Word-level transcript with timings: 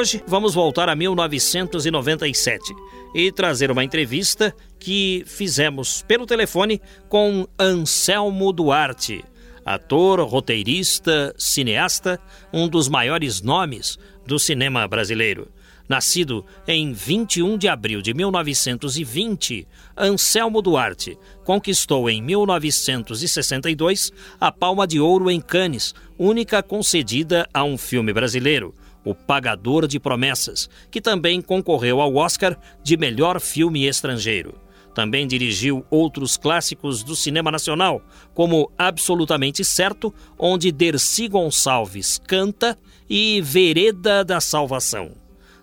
Hoje 0.00 0.24
vamos 0.26 0.54
voltar 0.54 0.88
a 0.88 0.96
1997 0.96 2.74
e 3.14 3.30
trazer 3.30 3.70
uma 3.70 3.84
entrevista 3.84 4.56
que 4.78 5.22
fizemos 5.26 6.02
pelo 6.08 6.24
telefone 6.24 6.80
com 7.06 7.46
Anselmo 7.58 8.50
Duarte, 8.50 9.22
ator, 9.62 10.20
roteirista, 10.20 11.34
cineasta, 11.36 12.18
um 12.50 12.66
dos 12.66 12.88
maiores 12.88 13.42
nomes 13.42 13.98
do 14.26 14.38
cinema 14.38 14.88
brasileiro. 14.88 15.52
Nascido 15.86 16.46
em 16.66 16.94
21 16.94 17.58
de 17.58 17.68
abril 17.68 18.00
de 18.00 18.14
1920, 18.14 19.68
Anselmo 19.94 20.62
Duarte 20.62 21.18
conquistou 21.44 22.08
em 22.08 22.22
1962 22.22 24.10
a 24.40 24.50
Palma 24.50 24.86
de 24.86 24.98
Ouro 24.98 25.30
em 25.30 25.42
Cannes, 25.42 25.94
única 26.18 26.62
concedida 26.62 27.46
a 27.52 27.62
um 27.64 27.76
filme 27.76 28.14
brasileiro 28.14 28.74
o 29.04 29.14
Pagador 29.14 29.86
de 29.86 29.98
Promessas, 29.98 30.68
que 30.90 31.00
também 31.00 31.40
concorreu 31.40 32.00
ao 32.00 32.14
Oscar 32.16 32.58
de 32.82 32.96
melhor 32.96 33.40
filme 33.40 33.86
estrangeiro. 33.86 34.54
Também 34.94 35.26
dirigiu 35.26 35.84
outros 35.88 36.36
clássicos 36.36 37.02
do 37.02 37.14
cinema 37.14 37.50
nacional, 37.50 38.02
como 38.34 38.70
Absolutamente 38.76 39.64
Certo, 39.64 40.12
onde 40.38 40.72
Dercy 40.72 41.28
Gonçalves 41.28 42.20
canta, 42.26 42.76
e 43.08 43.40
Vereda 43.42 44.24
da 44.24 44.40
Salvação. 44.40 45.12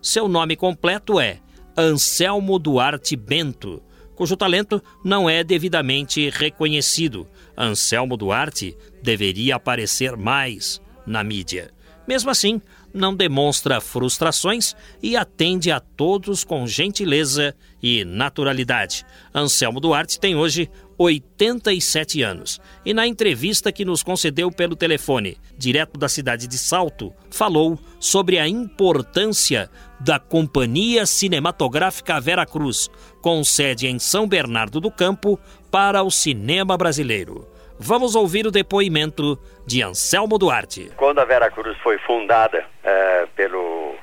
Seu 0.02 0.28
nome 0.28 0.56
completo 0.56 1.20
é 1.20 1.40
Anselmo 1.78 2.60
Duarte 2.60 3.16
Bento, 3.16 3.82
cujo 4.16 4.36
talento 4.36 4.82
não 5.04 5.30
é 5.30 5.44
devidamente 5.44 6.30
reconhecido. 6.30 7.28
Anselmo 7.58 8.18
Duarte 8.18 8.76
deveria 9.02 9.56
aparecer 9.56 10.18
mais 10.18 10.82
na 11.06 11.24
mídia. 11.24 11.72
Mesmo 12.08 12.30
assim, 12.30 12.62
não 12.94 13.16
demonstra 13.16 13.82
frustrações 13.82 14.76
e 15.02 15.16
atende 15.16 15.72
a 15.72 15.80
todos 15.80 16.44
com 16.44 16.66
gentileza 16.66 17.56
e 17.82 18.04
naturalidade. 18.06 19.06
Anselmo 19.34 19.80
Duarte 19.80 20.20
tem 20.20 20.36
hoje 20.36 20.70
87 20.98 22.24
anos 22.24 22.60
e, 22.84 22.94
na 22.94 23.06
entrevista 23.06 23.72
que 23.72 23.86
nos 23.86 24.02
concedeu 24.02 24.52
pelo 24.52 24.76
telefone, 24.76 25.38
direto 25.58 25.98
da 26.00 26.10
cidade 26.10 26.48
de 26.48 26.58
Salto, 26.58 27.14
falou 27.30 27.78
sobre 28.00 28.40
a 28.40 28.48
importância 28.48 29.70
da 30.00 30.20
Companhia 30.20 31.06
Cinematográfica 31.06 32.20
Vera 32.20 32.46
Cruz, 32.46 32.90
com 33.22 33.44
sede 33.44 33.88
em 33.88 34.00
São 34.00 34.28
Bernardo 34.28 34.80
do 34.80 34.90
Campo, 34.90 35.40
para 35.70 36.02
o 36.04 36.10
cinema 36.10 36.76
brasileiro. 36.78 37.48
Vamos 37.80 38.16
ouvir 38.16 38.48
o 38.48 38.52
depoimento 38.52 39.38
de 39.66 39.84
Anselmo 39.84 40.40
Duarte. 40.40 40.92
Quando 40.98 41.20
a 41.20 41.26
Vera 41.26 41.52
Cruz 41.52 41.78
foi 41.78 42.00
fundada 42.00 42.66
é, 42.84 43.28
pelo 43.36 43.96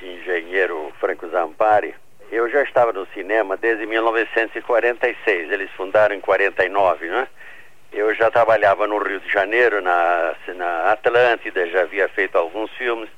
engenheiro 0.00 0.92
Franco 1.00 1.28
Zampari, 1.28 1.92
eu 2.30 2.48
já 2.48 2.62
estava 2.62 2.92
no 2.92 3.04
cinema 3.06 3.56
desde 3.56 3.84
1946. 3.84 5.50
Eles 5.50 5.68
fundaram 5.72 6.14
em 6.14 6.20
49, 6.20 7.06
né? 7.08 7.26
Eu 7.92 8.14
já 8.14 8.30
trabalhava 8.30 8.86
no 8.86 8.98
Rio 8.98 9.18
de 9.18 9.32
Janeiro, 9.32 9.82
na, 9.82 10.34
na 10.54 10.92
Atlântida, 10.92 11.68
já 11.68 11.80
havia 11.80 12.08
feito 12.08 12.38
alguns 12.38 12.70
filmes. 12.72 13.08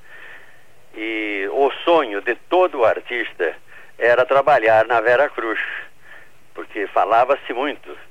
E 0.96 1.46
o 1.52 1.70
sonho 1.84 2.22
de 2.22 2.34
todo 2.48 2.84
artista 2.84 3.54
era 3.98 4.24
trabalhar 4.24 4.86
na 4.86 5.02
Vera 5.02 5.28
Cruz, 5.28 5.60
porque 6.54 6.86
falava-se 6.86 7.52
muito 7.52 8.07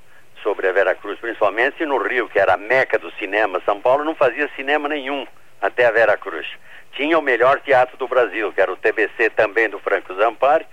sobre 0.48 0.70
a 0.70 0.72
Veracruz, 0.72 1.20
principalmente 1.20 1.86
no 1.86 1.98
Rio, 1.98 2.30
que 2.30 2.40
era 2.40 2.54
a 2.54 2.58
meca 2.58 2.98
do 2.98 3.12
cinema. 3.20 3.62
São 3.66 3.82
Paulo 3.82 4.06
não 4.06 4.16
fazia 4.16 4.50
cinema 4.56 4.88
nenhum 4.88 5.28
até 5.62 5.86
a 5.86 5.92
Veracruz. 5.92 6.48
Tinha 6.94 7.20
o 7.20 7.22
melhor 7.22 7.60
teatro 7.60 7.98
do 7.98 8.08
Brasil, 8.08 8.54
que 8.54 8.62
era 8.62 8.72
o 8.72 8.78
TBC 8.78 9.30
também 9.32 9.68
do 9.70 9.78
Franco 9.78 10.16
Zampari, 10.16 10.66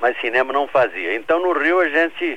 mas 0.00 0.20
cinema 0.20 0.52
não 0.52 0.66
fazia. 0.66 1.14
Então 1.14 1.38
no 1.38 1.52
Rio 1.52 1.78
a 1.78 1.88
gente 1.88 2.36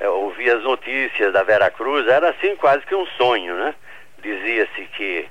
é, 0.00 0.08
ouvia 0.08 0.56
as 0.56 0.62
notícias 0.62 1.34
da 1.34 1.42
Veracruz, 1.42 2.08
era 2.08 2.30
assim 2.30 2.56
quase 2.56 2.86
que 2.86 2.94
um 2.94 3.04
sonho, 3.18 3.54
né? 3.54 3.74
Dizia-se 4.22 4.86
que 4.96 5.28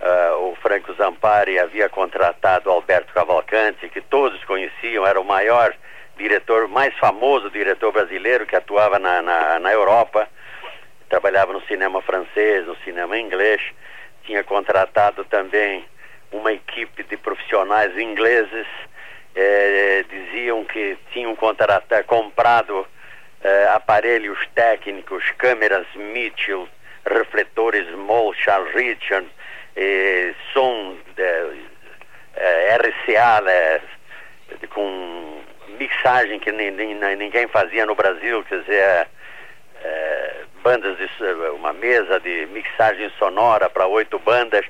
uh, 0.00 0.50
o 0.50 0.56
Franco 0.56 0.92
Zampari 0.94 1.56
havia 1.56 1.88
contratado 1.88 2.68
Alberto 2.68 3.12
Cavalcante, 3.14 3.88
que 3.88 4.00
todos 4.00 4.42
conheciam, 4.44 5.06
era 5.06 5.20
o 5.20 5.24
maior 5.24 5.72
diretor 6.16 6.68
mais 6.68 6.94
famoso, 6.98 7.50
diretor 7.50 7.92
brasileiro 7.92 8.46
que 8.46 8.56
atuava 8.56 8.98
na, 8.98 9.22
na, 9.22 9.58
na 9.58 9.72
Europa, 9.72 10.28
trabalhava 11.08 11.52
no 11.52 11.60
cinema 11.62 12.02
francês, 12.02 12.66
no 12.66 12.76
cinema 12.78 13.18
inglês, 13.18 13.60
tinha 14.24 14.42
contratado 14.42 15.24
também 15.24 15.84
uma 16.32 16.52
equipe 16.52 17.02
de 17.04 17.16
profissionais 17.16 17.96
ingleses, 17.96 18.66
eh, 19.34 20.04
diziam 20.08 20.64
que 20.64 20.98
tinham 21.12 21.36
contratado, 21.36 22.04
comprado 22.04 22.86
eh, 23.42 23.68
aparelhos 23.72 24.38
técnicos, 24.54 25.30
câmeras 25.38 25.86
Mitchell, 25.94 26.68
refletores 27.04 27.88
Moll, 27.94 28.34
Charles 28.34 28.74
Richard, 28.74 29.28
eh, 29.76 30.34
som 30.52 30.96
RCA 32.36 33.40
né, 33.42 33.80
com 34.70 35.40
mixagem 35.78 36.38
que 36.38 36.52
ninguém 36.52 37.46
fazia 37.48 37.86
no 37.86 37.94
Brasil, 37.94 38.44
quer 38.44 38.60
dizer, 38.60 38.74
é, 38.74 39.06
é, 39.82 40.34
bandas 40.62 40.96
de 40.96 41.08
uma 41.54 41.72
mesa 41.72 42.18
de 42.20 42.46
mixagem 42.46 43.10
sonora 43.18 43.70
para 43.70 43.86
oito 43.86 44.18
bandas, 44.18 44.64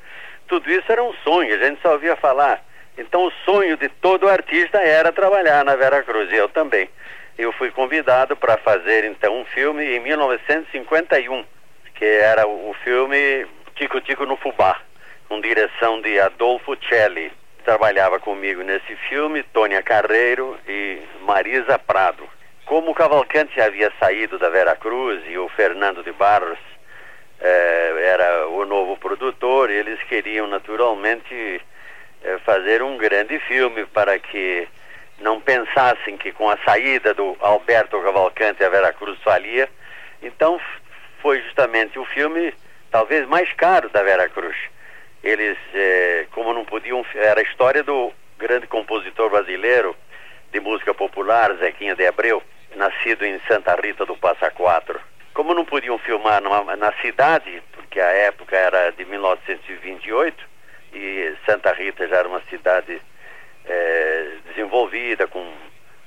tudo 0.46 0.70
isso 0.70 0.90
era 0.90 1.02
um 1.02 1.12
sonho, 1.24 1.54
a 1.54 1.58
gente 1.58 1.80
só 1.80 1.92
ouvia 1.92 2.16
falar. 2.16 2.62
Então 2.98 3.26
o 3.26 3.32
sonho 3.44 3.76
de 3.76 3.88
todo 3.88 4.28
artista 4.28 4.78
era 4.78 5.12
trabalhar 5.12 5.64
na 5.64 5.76
Vera 5.76 6.02
Cruz, 6.02 6.30
e 6.30 6.36
eu 6.36 6.48
também. 6.48 6.88
Eu 7.36 7.52
fui 7.52 7.70
convidado 7.70 8.36
para 8.36 8.56
fazer 8.56 9.04
então 9.04 9.40
um 9.40 9.44
filme 9.44 9.84
em 9.96 10.00
1951, 10.00 11.44
que 11.94 12.04
era 12.04 12.46
o 12.46 12.74
filme 12.82 13.46
Tico 13.74 14.00
Tico 14.00 14.24
no 14.24 14.36
Fubá, 14.36 14.80
com 15.28 15.40
direção 15.40 16.00
de 16.00 16.18
Adolfo 16.18 16.76
Celli 16.88 17.30
trabalhava 17.66 18.20
comigo 18.20 18.62
nesse 18.62 18.94
filme, 19.08 19.42
Tônia 19.42 19.82
Carreiro 19.82 20.56
e 20.68 21.02
Marisa 21.22 21.76
Prado. 21.76 22.22
Como 22.64 22.92
o 22.92 22.94
Cavalcante 22.94 23.60
havia 23.60 23.92
saído 23.98 24.38
da 24.38 24.48
Vera 24.48 24.76
Cruz 24.76 25.20
e 25.26 25.36
o 25.36 25.48
Fernando 25.48 26.00
de 26.04 26.12
Barros 26.12 26.60
eh, 27.40 27.94
era 28.12 28.46
o 28.46 28.64
novo 28.64 28.96
produtor, 28.96 29.68
eles 29.68 30.00
queriam 30.04 30.46
naturalmente 30.46 31.60
eh, 32.22 32.38
fazer 32.44 32.82
um 32.84 32.96
grande 32.96 33.36
filme 33.40 33.84
para 33.86 34.16
que 34.16 34.68
não 35.18 35.40
pensassem 35.40 36.16
que 36.16 36.30
com 36.30 36.48
a 36.48 36.56
saída 36.58 37.14
do 37.14 37.36
Alberto 37.40 38.00
Cavalcante 38.00 38.62
a 38.62 38.68
Vera 38.68 38.92
Cruz 38.92 39.18
falia. 39.24 39.68
Então 40.22 40.60
foi 41.20 41.42
justamente 41.42 41.98
o 41.98 42.04
filme 42.04 42.54
talvez 42.92 43.26
mais 43.26 43.52
caro 43.54 43.88
da 43.88 44.04
Vera 44.04 44.28
Cruz 44.28 44.56
eles, 45.26 45.58
é, 45.74 46.26
como 46.30 46.54
não 46.54 46.64
podiam, 46.64 47.04
era 47.16 47.40
a 47.40 47.42
história 47.42 47.82
do 47.82 48.12
grande 48.38 48.68
compositor 48.68 49.28
brasileiro 49.28 49.96
de 50.52 50.60
música 50.60 50.94
popular, 50.94 51.52
Zequinha 51.56 51.96
de 51.96 52.06
Abreu, 52.06 52.40
nascido 52.76 53.24
em 53.24 53.40
Santa 53.48 53.74
Rita 53.74 54.06
do 54.06 54.16
Passa 54.16 54.48
Quatro. 54.52 55.00
Como 55.34 55.52
não 55.52 55.64
podiam 55.64 55.98
filmar 55.98 56.40
numa, 56.40 56.76
na 56.76 56.92
cidade, 57.02 57.60
porque 57.72 57.98
a 57.98 58.08
época 58.08 58.56
era 58.56 58.90
de 58.92 59.04
1928 59.04 60.44
e 60.94 61.34
Santa 61.44 61.72
Rita 61.72 62.06
já 62.06 62.18
era 62.18 62.28
uma 62.28 62.42
cidade 62.42 63.02
é, 63.64 64.28
desenvolvida 64.46 65.26
com 65.26 65.52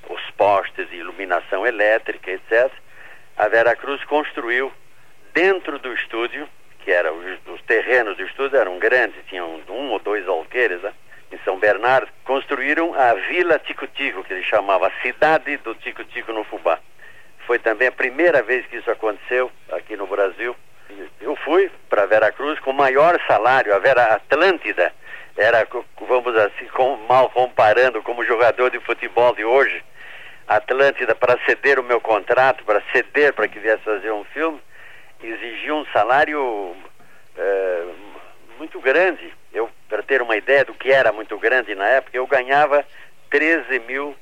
os 0.10 0.32
postes 0.38 0.90
de 0.90 0.96
iluminação 0.96 1.68
elétrica, 1.68 2.32
etc. 2.32 2.72
A 3.36 3.50
Vera 3.50 3.76
Cruz 3.76 4.02
construiu 4.06 4.72
dentro 5.34 5.78
do 5.78 5.94
estúdio 5.94 6.48
que 6.90 6.94
era 6.94 7.14
os, 7.14 7.24
os 7.46 7.62
terrenos 7.68 8.18
de 8.18 8.24
estudo 8.24 8.58
eram 8.58 8.80
grandes, 8.80 9.24
tinham 9.28 9.62
um 9.70 9.92
ou 9.92 10.00
dois 10.00 10.28
alqueires, 10.28 10.82
né? 10.82 10.92
em 11.32 11.38
São 11.46 11.60
Bernardo, 11.60 12.08
construíram 12.24 12.96
a 12.96 13.14
Vila 13.14 13.60
Tico 13.60 13.86
Tico, 13.86 14.24
que 14.24 14.34
ele 14.34 14.42
chamava 14.42 14.92
cidade 15.04 15.56
do 15.58 15.76
Tico 15.76 16.04
Tico 16.06 16.34
no 16.34 16.44
Fubá. 16.46 16.80
foi 17.46 17.60
também 17.60 17.90
a 17.90 17.92
primeira 17.92 18.42
vez 18.42 18.66
que 18.66 18.78
isso 18.78 18.90
aconteceu 18.90 19.52
aqui 19.72 19.96
no 19.96 20.08
Brasil. 20.08 20.56
Eu 21.22 21.36
fui 21.36 21.70
para 21.88 22.08
Veracruz 22.08 22.60
com 22.62 22.72
o 22.72 22.74
maior 22.74 23.22
salário, 23.28 23.76
a 23.76 23.78
Vera 23.78 24.06
Atlântida 24.16 24.92
era, 25.38 25.68
vamos 26.08 26.36
assim, 26.38 26.66
com, 26.74 26.98
mal 27.08 27.30
comparando 27.30 28.02
como 28.02 28.26
jogador 28.26 28.72
de 28.72 28.80
futebol 28.80 29.36
de 29.36 29.46
hoje, 29.46 29.84
Atlântida 30.48 31.14
para 31.14 31.38
ceder 31.46 31.78
o 31.78 31.84
meu 31.84 32.02
contrato, 32.02 32.64
para 32.64 32.82
ceder 32.92 33.32
para 33.34 33.48
que 33.48 33.60
viesse 33.60 33.84
fazer 33.84 34.12
um 34.12 34.24
filme, 34.24 34.60
exigia 35.22 35.76
um 35.76 35.86
salário 35.88 36.76
é, 37.38 37.86
muito 38.58 38.80
grande. 38.80 39.34
Eu, 39.54 39.70
para 39.88 40.04
ter 40.04 40.22
uma 40.22 40.36
ideia 40.36 40.64
do 40.66 40.74
que 40.74 40.92
era 40.92 41.12
muito 41.12 41.38
grande 41.38 41.74
na 41.76 41.88
época, 41.88 42.16
eu 42.16 42.28
ganhava 42.28 42.86
13 43.30 43.80
mil 43.80 44.16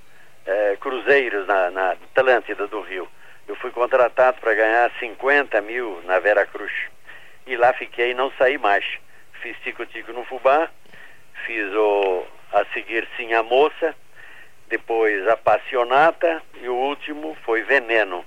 é, 0.45 0.77
cruzeiros 0.79 1.45
na, 1.47 1.69
na 1.71 1.91
Atlântida 1.91 2.67
do 2.67 2.81
Rio. 2.81 3.07
Eu 3.47 3.55
fui 3.55 3.71
contratado 3.71 4.39
para 4.39 4.53
ganhar 4.53 4.91
50 4.99 5.61
mil 5.61 6.01
na 6.05 6.19
Vera 6.19 6.45
Cruz. 6.45 6.71
E 7.45 7.55
lá 7.55 7.73
fiquei 7.73 8.11
e 8.11 8.13
não 8.13 8.31
saí 8.37 8.57
mais. 8.57 8.85
Fiz 9.41 9.55
tico-tico 9.63 10.11
no 10.11 10.25
fubá, 10.25 10.69
fiz 11.45 11.73
o, 11.73 12.25
a 12.51 12.65
seguir 12.73 13.07
Sim 13.15 13.33
a 13.33 13.43
Moça, 13.43 13.95
depois 14.67 15.27
Apassionata 15.27 16.41
e 16.61 16.67
o 16.67 16.75
último 16.75 17.37
foi 17.45 17.61
Veneno. 17.63 18.25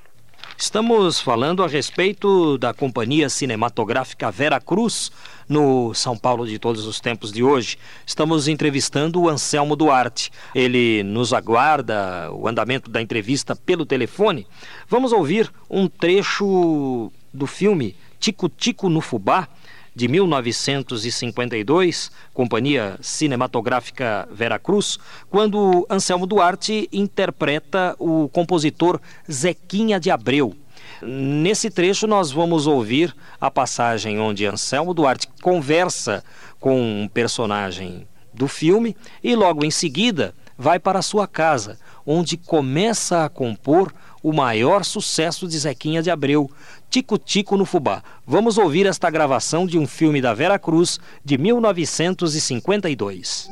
Estamos 0.61 1.19
falando 1.19 1.65
a 1.65 1.67
respeito 1.67 2.59
da 2.59 2.75
companhia 2.75 3.31
cinematográfica 3.31 4.31
Vera 4.31 4.61
Cruz 4.61 5.11
no 5.49 5.95
São 5.95 6.19
Paulo 6.19 6.47
de 6.47 6.59
todos 6.59 6.85
os 6.85 7.01
tempos 7.01 7.33
de 7.33 7.43
hoje. 7.43 7.79
Estamos 8.07 8.47
entrevistando 8.47 9.23
o 9.23 9.29
Anselmo 9.31 9.75
Duarte. 9.75 10.31
Ele 10.55 11.03
nos 11.03 11.33
aguarda 11.33 12.31
o 12.31 12.47
andamento 12.47 12.91
da 12.91 13.01
entrevista 13.01 13.57
pelo 13.57 13.87
telefone. 13.87 14.47
Vamos 14.87 15.13
ouvir 15.13 15.51
um 15.71 15.89
trecho 15.89 17.11
do 17.33 17.47
filme 17.47 17.97
Tico 18.19 18.47
Tico 18.51 18.91
no 18.91 19.01
Fubá, 19.01 19.49
de 19.95 20.09
1952, 20.09 22.11
Companhia 22.33 22.97
Cinematográfica 23.01 24.29
Veracruz, 24.33 24.99
quando 25.29 25.87
Anselmo 25.91 26.27
Duarte 26.27 26.89
interpreta 26.93 27.95
o 27.99 28.29
compositor 28.29 29.01
Zequinha 29.31 29.99
de 29.99 30.11
Abreu. 30.11 30.55
Nesse 31.03 31.71
trecho, 31.71 32.07
nós 32.07 32.31
vamos 32.31 32.67
ouvir 32.67 33.15
a 33.41 33.51
passagem 33.51 34.19
onde 34.19 34.47
Anselmo 34.47 34.93
Duarte 34.93 35.29
conversa 35.43 36.23
com 36.59 36.81
um 36.81 37.09
personagem 37.09 38.07
do 38.33 38.47
filme 38.47 38.97
e, 39.23 39.35
logo 39.35 39.65
em 39.65 39.71
seguida, 39.71 40.35
vai 40.57 40.79
para 40.79 41.01
sua 41.01 41.27
casa, 41.27 41.79
onde 42.07 42.37
começa 42.37 43.25
a 43.25 43.29
compor 43.29 43.93
o 44.23 44.33
maior 44.33 44.85
sucesso 44.85 45.49
de 45.49 45.59
Zequinha 45.59 46.03
de 46.03 46.11
Abreu, 46.11 46.51
Tico 46.89 47.19
Tico 47.19 47.57
no 47.57 47.65
Fubá. 47.65 48.03
Vamos 48.27 48.59
ouvir 48.59 48.87
esta 48.87 49.09
gravação 49.11 49.67
de 49.67 49.79
um 49.79 49.87
filme 49.87 50.21
da 50.21 50.35
Vera 50.35 50.59
Cruz 50.59 50.99
de 51.25 51.39
1952. 51.39 53.49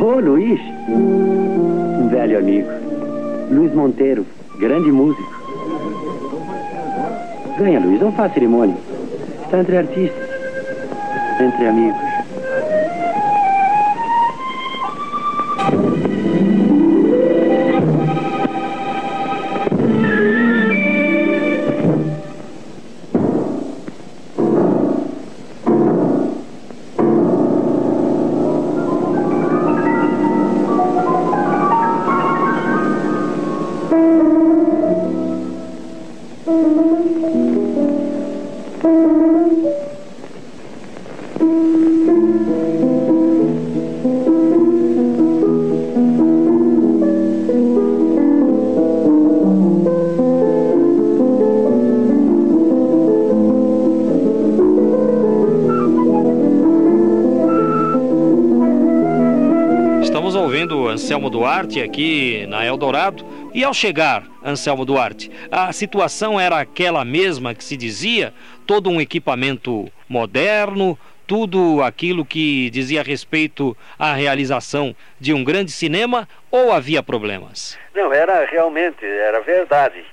Ô, 0.00 0.20
Luiz, 0.20 0.60
um 0.88 2.08
velho 2.08 2.38
amigo. 2.38 2.68
Luiz 3.50 3.74
Monteiro, 3.74 4.24
grande 4.58 4.90
músico. 4.90 5.34
Venha, 7.58 7.80
Luiz, 7.80 8.00
não 8.00 8.12
faça 8.12 8.32
cerimônia. 8.34 8.76
Está 9.44 9.60
entre 9.60 9.76
artistas, 9.76 10.28
entre 11.40 11.66
amigos. 11.66 12.13
Duarte 61.34 61.82
aqui 61.82 62.46
na 62.46 62.64
Eldorado. 62.64 63.26
E 63.52 63.64
ao 63.64 63.74
chegar, 63.74 64.22
Anselmo 64.44 64.84
Duarte, 64.84 65.28
a 65.50 65.72
situação 65.72 66.38
era 66.38 66.60
aquela 66.60 67.04
mesma 67.04 67.56
que 67.56 67.64
se 67.64 67.76
dizia? 67.76 68.32
Todo 68.64 68.88
um 68.88 69.00
equipamento 69.00 69.90
moderno, 70.08 70.96
tudo 71.26 71.82
aquilo 71.82 72.24
que 72.24 72.70
dizia 72.70 73.02
respeito 73.02 73.76
à 73.98 74.12
realização 74.12 74.94
de 75.18 75.34
um 75.34 75.42
grande 75.42 75.72
cinema 75.72 76.28
ou 76.52 76.70
havia 76.70 77.02
problemas? 77.02 77.76
Não, 77.92 78.12
era 78.12 78.44
realmente, 78.44 79.04
era 79.04 79.40
verdade. 79.40 80.04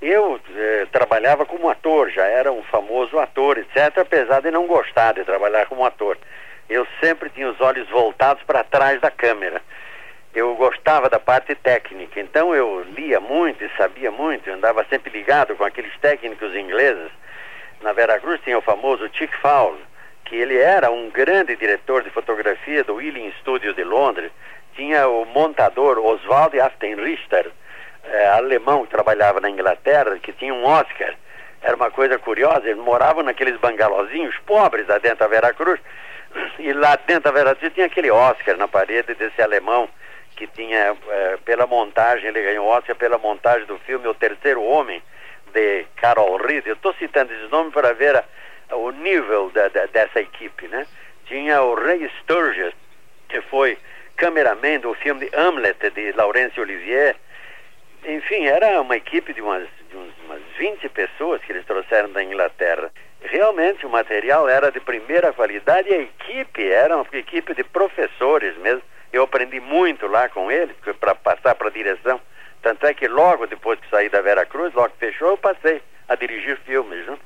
Eu 0.00 0.40
eh, 0.56 0.86
trabalhava 0.90 1.44
como 1.44 1.68
ator, 1.68 2.08
já 2.08 2.24
era 2.24 2.50
um 2.50 2.62
famoso 2.62 3.18
ator, 3.18 3.58
etc., 3.58 3.98
apesar 3.98 4.40
de 4.40 4.50
não 4.50 4.66
gostar 4.66 5.12
de 5.12 5.24
trabalhar 5.24 5.66
como 5.66 5.84
ator. 5.84 6.16
Eu 6.70 6.86
sempre 7.00 7.28
tinha 7.28 7.50
os 7.50 7.60
olhos 7.60 7.86
voltados 7.90 8.42
para 8.44 8.64
trás 8.64 8.98
da 8.98 9.10
câmera 9.10 9.60
eu 10.34 10.54
gostava 10.54 11.08
da 11.10 11.18
parte 11.18 11.54
técnica, 11.56 12.20
então 12.20 12.54
eu 12.54 12.82
lia 12.96 13.18
muito 13.18 13.64
e 13.64 13.70
sabia 13.76 14.10
muito, 14.10 14.48
eu 14.48 14.54
andava 14.54 14.84
sempre 14.88 15.10
ligado 15.10 15.56
com 15.56 15.64
aqueles 15.64 15.92
técnicos 15.98 16.54
ingleses. 16.54 17.10
Na 17.80 17.92
Veracruz 17.92 18.40
tinha 18.42 18.58
o 18.58 18.62
famoso 18.62 19.10
Chick 19.12 19.34
Fowle, 19.38 19.80
que 20.24 20.36
ele 20.36 20.56
era 20.56 20.90
um 20.90 21.10
grande 21.10 21.56
diretor 21.56 22.04
de 22.04 22.10
fotografia 22.10 22.84
do 22.84 22.94
Willing 22.96 23.32
Studio 23.40 23.74
de 23.74 23.82
Londres. 23.82 24.30
Tinha 24.76 25.08
o 25.08 25.24
montador 25.24 25.98
Oswald 25.98 26.58
Aftenrichter, 26.60 27.50
eh, 28.04 28.28
alemão 28.28 28.84
que 28.84 28.90
trabalhava 28.90 29.40
na 29.40 29.50
Inglaterra, 29.50 30.16
que 30.22 30.32
tinha 30.32 30.54
um 30.54 30.64
Oscar. 30.64 31.14
Era 31.60 31.74
uma 31.74 31.90
coisa 31.90 32.18
curiosa, 32.18 32.68
eles 32.68 32.76
moravam 32.76 33.24
naqueles 33.24 33.58
bangalozinhos 33.58 34.36
pobres 34.46 34.86
lá 34.86 34.98
dentro 34.98 35.18
da 35.18 35.26
Veracruz, 35.26 35.80
e 36.60 36.72
lá 36.72 36.96
dentro 37.04 37.24
da 37.24 37.32
Veracruz 37.32 37.72
tinha 37.74 37.86
aquele 37.86 38.10
Oscar 38.12 38.56
na 38.56 38.68
parede 38.68 39.14
desse 39.14 39.42
alemão 39.42 39.88
que 40.40 40.46
tinha, 40.46 40.96
é, 41.08 41.36
pela 41.44 41.66
montagem, 41.66 42.28
ele 42.28 42.42
ganhou 42.42 42.66
Oscar 42.66 42.96
pela 42.96 43.18
montagem 43.18 43.66
do 43.66 43.76
filme 43.80 44.08
O 44.08 44.14
Terceiro 44.14 44.62
Homem, 44.62 45.02
de 45.52 45.84
Carol 45.96 46.38
Reed. 46.38 46.66
Eu 46.66 46.72
estou 46.72 46.94
citando 46.94 47.30
esse 47.34 47.50
nome 47.50 47.70
para 47.70 47.92
ver 47.92 48.16
a, 48.16 48.24
o 48.74 48.90
nível 48.90 49.50
da, 49.50 49.68
da, 49.68 49.84
dessa 49.84 50.18
equipe, 50.18 50.66
né? 50.68 50.86
Tinha 51.26 51.60
o 51.60 51.74
Ray 51.74 52.10
Sturgis, 52.20 52.72
que 53.28 53.42
foi 53.42 53.76
cameraman 54.16 54.78
do 54.80 54.94
filme 54.94 55.28
Hamlet, 55.34 55.90
de 55.90 56.12
Laurence 56.12 56.58
Olivier. 56.58 57.16
Enfim, 58.06 58.46
era 58.46 58.80
uma 58.80 58.96
equipe 58.96 59.34
de 59.34 59.42
umas, 59.42 59.68
de 59.90 59.96
umas 60.24 60.40
20 60.56 60.88
pessoas 60.88 61.42
que 61.42 61.52
eles 61.52 61.66
trouxeram 61.66 62.10
da 62.12 62.24
Inglaterra. 62.24 62.90
Realmente 63.20 63.84
o 63.84 63.90
material 63.90 64.48
era 64.48 64.72
de 64.72 64.80
primeira 64.80 65.34
qualidade 65.34 65.90
e 65.90 65.94
a 65.94 66.00
equipe 66.00 66.66
era 66.66 66.96
uma 66.96 67.06
equipe 67.12 67.54
de 67.54 67.62
professores 67.62 68.56
mesmo 68.56 68.82
eu 69.12 69.24
aprendi 69.24 69.60
muito 69.60 70.06
lá 70.06 70.28
com 70.28 70.50
ele, 70.50 70.74
para 70.98 71.14
passar 71.14 71.54
para 71.54 71.68
a 71.68 71.72
direção. 71.72 72.20
Tanto 72.62 72.86
é 72.86 72.94
que 72.94 73.08
logo 73.08 73.46
depois 73.46 73.78
que 73.80 73.88
saí 73.88 74.08
da 74.08 74.20
Vera 74.20 74.44
Cruz, 74.44 74.72
logo 74.74 74.90
que 74.90 75.06
fechou, 75.06 75.28
eu 75.28 75.38
passei 75.38 75.82
a 76.08 76.14
dirigir 76.14 76.58
filmes. 76.66 77.06
Né? 77.06 77.16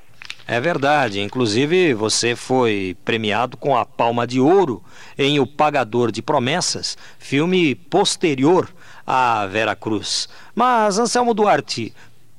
É 0.47 0.61
verdade. 0.61 1.21
Inclusive, 1.21 1.95
você 1.95 2.37
foi 2.37 2.97
premiado 3.05 3.57
com 3.57 3.77
a 3.77 3.85
Palma 3.85 4.27
de 4.27 4.41
Ouro 4.41 4.83
em 5.19 5.41
O 5.41 5.47
Pagador 5.47 6.13
de 6.13 6.23
Promessas, 6.23 6.97
filme 7.19 7.75
posterior 7.75 8.69
à 9.07 9.47
Vera 9.47 9.75
Cruz. 9.75 10.29
Mas, 10.55 10.99
Anselmo 10.99 11.35
Duarte, 11.35 11.95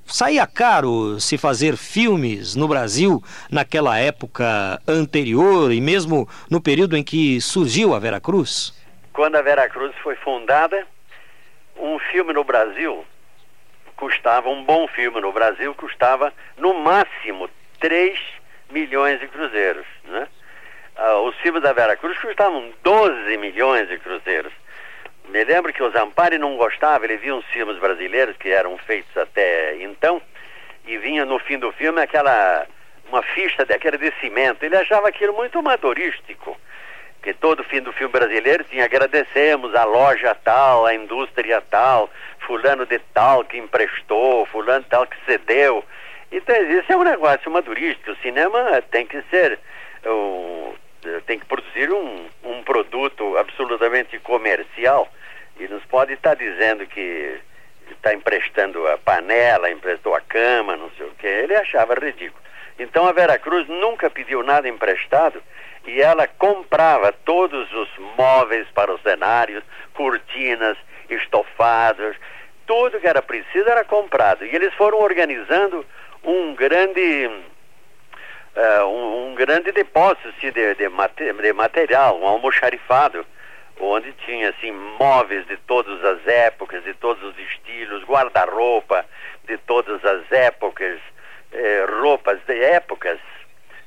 saía 0.05 0.45
caro 0.45 1.19
se 1.19 1.37
fazer 1.37 1.75
filmes 1.75 2.55
no 2.55 2.67
Brasil 2.67 3.23
naquela 3.49 3.97
época 3.97 4.79
anterior 4.87 5.71
e 5.71 5.81
mesmo 5.81 6.29
no 6.49 6.61
período 6.61 6.95
em 6.95 7.03
que 7.03 7.41
surgiu 7.41 7.93
a 7.93 7.99
Vera 7.99 8.21
Cruz? 8.21 8.73
Quando 9.15 9.37
a 9.37 9.41
Veracruz 9.41 9.95
foi 10.03 10.15
fundada, 10.17 10.85
um 11.77 11.97
filme 11.97 12.33
no 12.33 12.43
Brasil 12.43 13.05
custava, 13.95 14.49
um 14.49 14.61
bom 14.65 14.89
filme 14.89 15.21
no 15.21 15.31
Brasil 15.31 15.73
custava 15.73 16.33
no 16.57 16.73
máximo 16.73 17.49
3 17.79 18.19
milhões 18.69 19.21
de 19.21 19.27
cruzeiros. 19.29 19.85
Né? 20.03 20.27
Ah, 20.97 21.19
os 21.19 21.33
filmes 21.37 21.63
da 21.63 21.71
Veracruz 21.71 22.17
custavam 22.19 22.73
12 22.83 23.37
milhões 23.37 23.87
de 23.87 23.97
cruzeiros. 23.99 24.51
Me 25.29 25.45
lembro 25.45 25.71
que 25.71 25.81
o 25.81 25.89
Zampari 25.91 26.37
não 26.37 26.57
gostava, 26.57 27.05
ele 27.05 27.15
via 27.15 27.33
uns 27.33 27.45
filmes 27.45 27.77
brasileiros 27.79 28.35
que 28.35 28.49
eram 28.49 28.77
feitos 28.79 29.15
até 29.15 29.77
então, 29.81 30.21
e 30.85 30.97
vinha 30.97 31.23
no 31.23 31.39
fim 31.39 31.57
do 31.57 31.71
filme 31.71 32.01
aquela 32.01 32.67
uma 33.07 33.23
ficha 33.23 33.65
daquele 33.65 33.97
de 33.97 34.11
cimento. 34.19 34.63
Ele 34.63 34.75
achava 34.75 35.07
aquilo 35.07 35.33
muito 35.33 35.59
amadorístico. 35.59 36.59
Que 37.25 37.33
todo 37.33 37.63
fim 37.63 37.81
do 37.81 37.91
filme 37.91 38.13
brasileiro 38.13 38.63
tinha 38.65 38.85
agradecemos 38.85 39.73
a 39.73 39.83
loja 39.83 40.35
tal, 40.35 40.85
a 40.85 40.93
indústria 40.93 41.59
tal, 41.59 42.07
fulano 42.45 42.85
de 42.85 42.99
tal 43.15 43.43
que 43.43 43.57
emprestou, 43.57 44.45
fulano 44.45 44.85
tal 44.87 45.07
que 45.07 45.17
cedeu. 45.25 45.83
Então 46.31 46.55
isso 46.55 46.93
é 46.93 46.95
um 46.95 47.03
negócio 47.03 47.49
madurístico. 47.49 48.11
O 48.11 48.15
cinema 48.17 48.79
tem 48.91 49.07
que 49.07 49.19
ser 49.31 49.57
um, 50.05 50.71
tem 51.25 51.39
que 51.39 51.47
produzir 51.47 51.91
um, 51.91 52.27
um 52.43 52.61
produto 52.61 53.35
absolutamente 53.37 54.19
comercial 54.19 55.11
e 55.59 55.67
nos 55.67 55.83
pode 55.85 56.13
estar 56.13 56.35
dizendo 56.35 56.85
que 56.85 57.39
está 57.89 58.13
emprestando 58.13 58.87
a 58.87 58.99
panela, 58.99 59.71
emprestou 59.71 60.13
a 60.13 60.21
cama, 60.21 60.77
não 60.77 60.91
sei 60.91 61.07
o 61.07 61.15
que. 61.15 61.25
Ele 61.25 61.55
achava 61.55 61.95
ridículo. 61.95 62.45
Então 62.77 63.07
a 63.07 63.11
Vera 63.11 63.39
Cruz 63.39 63.67
nunca 63.67 64.11
pediu 64.11 64.43
nada 64.43 64.69
emprestado 64.69 65.41
e 65.87 66.01
ela 66.01 66.27
comprava 66.27 67.11
todos 67.11 67.71
os 67.71 67.89
móveis 68.17 68.67
para 68.73 68.93
os 68.93 69.01
cenários, 69.01 69.63
cortinas, 69.93 70.77
estofados, 71.09 72.15
tudo 72.65 72.99
que 72.99 73.07
era 73.07 73.21
preciso 73.21 73.69
era 73.69 73.83
comprado. 73.83 74.45
E 74.45 74.55
eles 74.55 74.73
foram 74.73 74.99
organizando 74.99 75.85
um 76.23 76.55
grande 76.55 77.29
uh, 78.55 78.85
um, 78.85 79.31
um, 79.31 79.35
grande 79.35 79.71
depósito 79.71 80.27
assim, 80.29 80.51
de, 80.51 80.75
de, 80.75 80.89
mate, 80.89 81.31
de 81.31 81.53
material, 81.53 82.19
um 82.19 82.27
almoxarifado, 82.27 83.25
onde 83.79 84.11
tinha 84.25 84.49
assim 84.49 84.71
móveis 84.71 85.45
de 85.47 85.57
todas 85.57 86.03
as 86.03 86.25
épocas, 86.27 86.83
de 86.83 86.93
todos 86.95 87.21
os 87.23 87.37
estilos, 87.37 88.03
guarda-roupa 88.03 89.05
de 89.45 89.57
todas 89.59 90.03
as 90.03 90.31
épocas, 90.31 90.99
eh, 91.51 91.85
roupas 92.01 92.39
de 92.47 92.63
épocas 92.63 93.19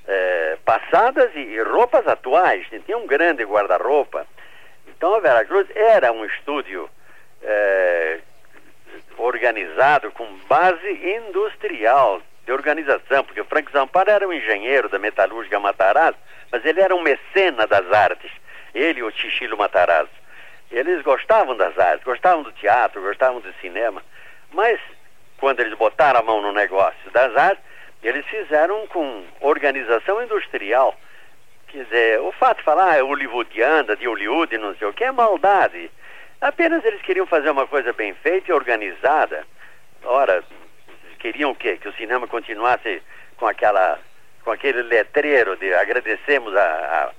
eh, 0.09 0.57
passadas 0.65 1.31
e, 1.35 1.61
roupas 1.61 2.07
atuais. 2.09 2.67
Tinha 2.87 2.97
um 2.97 3.07
grande 3.07 3.45
guarda-roupa. 3.45 4.27
Então 4.87 5.15
a 5.15 5.21
Veracruz 5.21 5.69
era 5.77 6.11
um 6.11 6.25
estúdio 6.25 6.89
eh, 7.43 8.19
organizado 9.19 10.11
com 10.13 10.27
base 10.49 10.91
industrial, 10.91 12.23
de 12.47 12.53
organização, 12.53 13.23
porque 13.23 13.43
o 13.43 13.45
Frank 13.45 13.71
Zamparo 13.71 14.11
era 14.11 14.27
um 14.27 14.33
engenheiro 14.33 14.89
da 14.89 14.99
metalúrgica 14.99 15.61
Matarazzo, 15.61 16.17
mas 16.51 16.65
ele 16.65 16.81
era 16.81 16.97
um 16.97 17.03
mecena 17.03 17.67
das 17.67 17.93
artes, 17.93 18.31
ele 18.75 19.01
e 19.01 19.03
o 19.03 19.11
Chichilo 19.11 19.59
Matarazzo. 19.59 20.09
Eles 20.71 21.03
gostavam 21.03 21.55
das 21.55 21.79
artes, 21.79 22.05
gostavam 22.05 22.43
do 22.43 22.53
teatro, 22.53 23.03
gostavam 23.03 23.41
do 23.41 23.53
cinema, 23.61 24.03
mas 24.51 24.81
quando 25.37 25.61
eles 25.61 25.77
botaram 25.77 26.21
a 26.21 26.23
mão 26.23 26.41
no 26.41 26.53
negócio 26.53 27.11
das 27.11 27.37
artes, 27.37 27.68
eles 28.03 28.25
fizeram 28.27 28.87
com 28.89 29.25
organização 29.41 30.23
industrial. 30.23 30.95
Quer 31.69 31.85
dizer, 31.85 32.21
o 32.21 32.33
fato 32.33 32.59
de 32.59 32.65
falar 32.65 32.93
ah, 32.93 32.97
é 32.97 33.03
hollywoodiana, 33.03 33.97
de 33.97 34.07
Hollywood, 34.07 34.57
não 34.57 34.75
sei 34.77 34.89
o 34.89 34.93
que, 34.93 35.05
é 35.05 35.13
maldade. 35.13 35.91
Apenas 36.41 36.85
eles 36.85 37.03
queriam 37.03 37.27
fazer 37.27 37.51
uma 37.51 37.67
coisa 37.67 37.93
bem 37.93 38.15
feita 38.15 38.51
e 38.51 38.55
organizada. 38.55 39.45
Ora, 40.05 40.43
queriam 41.19 41.51
o 41.51 41.55
quê? 41.55 41.77
Que 41.77 41.89
o 41.89 41.93
cinema 41.95 42.27
continuasse 42.27 43.03
com 43.37 43.47
aquela 43.47 43.99
com 44.45 44.53
aquele 44.53 44.83
letreiro 44.83 45.57
de 45.57 45.75
agradecemos 45.75 46.57
a, 46.57 46.63
a, 46.63 47.11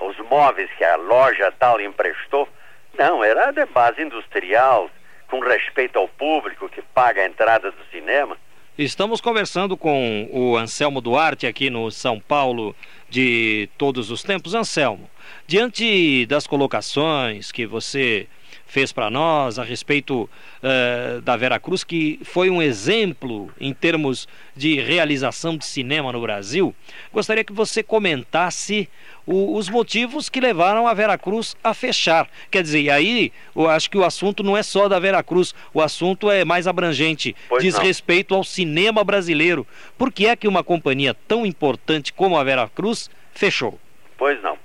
aos 0.00 0.16
móveis 0.18 0.70
que 0.78 0.84
a 0.84 0.96
loja 0.96 1.52
tal 1.58 1.78
emprestou. 1.80 2.48
Não, 2.96 3.22
era 3.22 3.50
de 3.50 3.66
base 3.66 4.00
industrial, 4.00 4.88
com 5.28 5.40
respeito 5.40 5.98
ao 5.98 6.08
público 6.08 6.68
que 6.70 6.80
paga 6.80 7.20
a 7.20 7.26
entrada 7.26 7.70
do 7.70 7.84
cinema. 7.90 8.36
Estamos 8.82 9.20
conversando 9.20 9.76
com 9.76 10.26
o 10.32 10.56
Anselmo 10.56 11.02
Duarte 11.02 11.46
aqui 11.46 11.68
no 11.68 11.90
São 11.90 12.18
Paulo 12.18 12.74
de 13.10 13.68
todos 13.76 14.10
os 14.10 14.22
tempos. 14.22 14.54
Anselmo, 14.54 15.10
diante 15.46 16.24
das 16.24 16.46
colocações 16.46 17.52
que 17.52 17.66
você 17.66 18.26
fez 18.70 18.92
para 18.92 19.10
nós 19.10 19.58
a 19.58 19.64
respeito 19.64 20.22
uh, 20.62 21.20
da 21.22 21.36
Vera 21.36 21.58
Cruz, 21.58 21.82
que 21.82 22.20
foi 22.22 22.48
um 22.48 22.62
exemplo 22.62 23.52
em 23.60 23.74
termos 23.74 24.28
de 24.54 24.80
realização 24.80 25.56
de 25.56 25.66
cinema 25.66 26.12
no 26.12 26.20
Brasil. 26.20 26.72
Gostaria 27.12 27.42
que 27.42 27.52
você 27.52 27.82
comentasse 27.82 28.88
o, 29.26 29.56
os 29.56 29.68
motivos 29.68 30.28
que 30.28 30.40
levaram 30.40 30.86
a 30.86 30.94
Vera 30.94 31.18
Cruz 31.18 31.56
a 31.64 31.74
fechar. 31.74 32.28
Quer 32.48 32.62
dizer, 32.62 32.82
e 32.82 32.90
aí 32.90 33.32
eu 33.56 33.68
acho 33.68 33.90
que 33.90 33.98
o 33.98 34.04
assunto 34.04 34.44
não 34.44 34.56
é 34.56 34.62
só 34.62 34.88
da 34.88 35.00
Vera 35.00 35.22
Cruz, 35.22 35.52
o 35.74 35.82
assunto 35.82 36.30
é 36.30 36.44
mais 36.44 36.68
abrangente, 36.68 37.34
pois 37.48 37.64
diz 37.64 37.74
não. 37.74 37.82
respeito 37.82 38.36
ao 38.36 38.44
cinema 38.44 39.02
brasileiro. 39.02 39.66
Por 39.98 40.12
que 40.12 40.28
é 40.28 40.36
que 40.36 40.46
uma 40.46 40.62
companhia 40.62 41.12
tão 41.26 41.44
importante 41.44 42.12
como 42.12 42.36
a 42.36 42.44
Vera 42.44 42.70
Cruz 42.72 43.10
fechou? 43.32 43.80
Pois 44.16 44.40
não. 44.42 44.56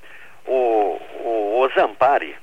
O, 0.45 0.99
o, 1.23 1.63
o 1.63 1.69
Zampari, 1.73 2.35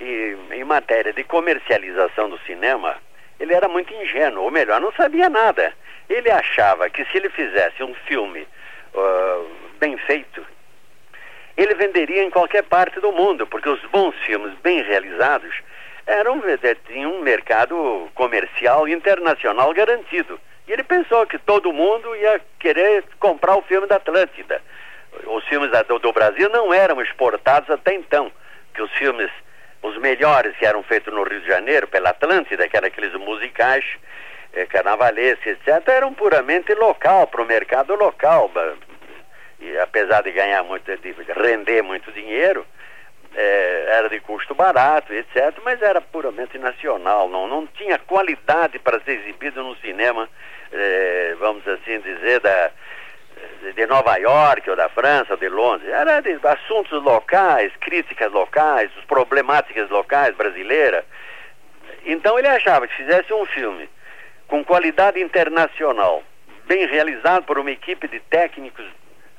e, 0.00 0.36
em 0.52 0.64
matéria 0.64 1.12
de 1.12 1.22
comercialização 1.24 2.30
do 2.30 2.38
cinema, 2.40 2.96
ele 3.38 3.54
era 3.54 3.68
muito 3.68 3.92
ingênuo, 3.92 4.44
ou 4.44 4.50
melhor, 4.50 4.80
não 4.80 4.92
sabia 4.92 5.28
nada. 5.28 5.72
Ele 6.08 6.30
achava 6.30 6.88
que 6.90 7.04
se 7.04 7.16
ele 7.16 7.30
fizesse 7.30 7.82
um 7.82 7.94
filme 8.06 8.46
uh, 8.94 9.50
bem 9.78 9.96
feito, 9.98 10.44
ele 11.56 11.74
venderia 11.74 12.22
em 12.24 12.30
qualquer 12.30 12.62
parte 12.64 12.98
do 13.00 13.12
mundo, 13.12 13.46
porque 13.46 13.68
os 13.68 13.80
bons 13.86 14.14
filmes 14.24 14.52
bem 14.62 14.82
realizados 14.82 15.54
eram 16.06 16.40
tinham 16.86 17.14
um 17.14 17.20
mercado 17.20 18.08
comercial 18.14 18.88
internacional 18.88 19.72
garantido. 19.72 20.40
E 20.66 20.72
ele 20.72 20.82
pensou 20.82 21.26
que 21.26 21.38
todo 21.38 21.72
mundo 21.72 22.14
ia 22.16 22.40
querer 22.58 23.04
comprar 23.18 23.56
o 23.56 23.62
filme 23.62 23.86
da 23.86 23.96
Atlântida. 23.96 24.62
Os 25.26 25.44
filmes 25.44 25.70
do, 25.86 25.98
do 25.98 26.12
Brasil 26.12 26.48
não 26.48 26.72
eram 26.72 27.00
exportados 27.02 27.68
até 27.70 27.94
então, 27.94 28.32
que 28.74 28.82
os 28.82 28.90
filmes 28.92 29.30
os 29.82 29.96
melhores 29.98 30.56
que 30.56 30.66
eram 30.66 30.82
feitos 30.82 31.12
no 31.12 31.22
Rio 31.22 31.40
de 31.40 31.46
Janeiro, 31.46 31.88
pela 31.88 32.10
Atlântida, 32.10 32.68
que 32.68 32.76
eram 32.76 32.88
aqueles 32.88 33.14
musicais 33.14 33.84
eh, 34.52 34.66
carnavalescos, 34.66 35.46
etc., 35.46 35.88
eram 35.88 36.12
puramente 36.12 36.74
local, 36.74 37.26
para 37.26 37.42
o 37.42 37.46
mercado 37.46 37.94
local. 37.94 38.50
E 39.60 39.78
apesar 39.78 40.22
de 40.22 40.32
ganhar 40.32 40.62
muito, 40.62 40.84
de 40.96 41.14
render 41.32 41.82
muito 41.82 42.10
dinheiro, 42.12 42.66
eh, 43.34 43.84
era 43.88 44.08
de 44.08 44.20
custo 44.20 44.54
barato, 44.54 45.12
etc., 45.14 45.56
mas 45.64 45.80
era 45.80 46.00
puramente 46.00 46.58
nacional, 46.58 47.28
não, 47.28 47.46
não 47.46 47.66
tinha 47.66 47.98
qualidade 47.98 48.78
para 48.80 49.00
ser 49.00 49.20
exibido 49.20 49.62
no 49.62 49.76
cinema, 49.76 50.28
eh, 50.72 51.36
vamos 51.38 51.66
assim 51.66 52.00
dizer, 52.00 52.40
da, 52.40 52.70
de 53.74 53.86
Nova 53.86 54.16
York 54.16 54.68
ou 54.68 54.76
da 54.76 54.88
França 54.88 55.32
ou 55.32 55.36
de 55.36 55.48
Londres, 55.48 55.88
era 55.90 56.20
de 56.20 56.38
assuntos 56.42 57.02
locais, 57.02 57.72
críticas 57.80 58.32
locais, 58.32 58.90
problemáticas 59.06 59.88
locais 59.90 60.34
brasileiras. 60.34 61.04
Então 62.04 62.38
ele 62.38 62.48
achava 62.48 62.88
que 62.88 62.96
fizesse 62.96 63.32
um 63.32 63.44
filme 63.46 63.88
com 64.48 64.64
qualidade 64.64 65.20
internacional, 65.20 66.22
bem 66.66 66.86
realizado 66.86 67.44
por 67.44 67.58
uma 67.58 67.70
equipe 67.70 68.08
de 68.08 68.18
técnicos 68.20 68.84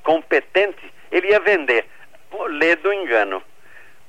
competentes, 0.04 0.90
ele 1.12 1.28
ia 1.28 1.40
vender. 1.40 1.86
Lê 2.48 2.76
do 2.78 2.94
engano. 2.94 3.44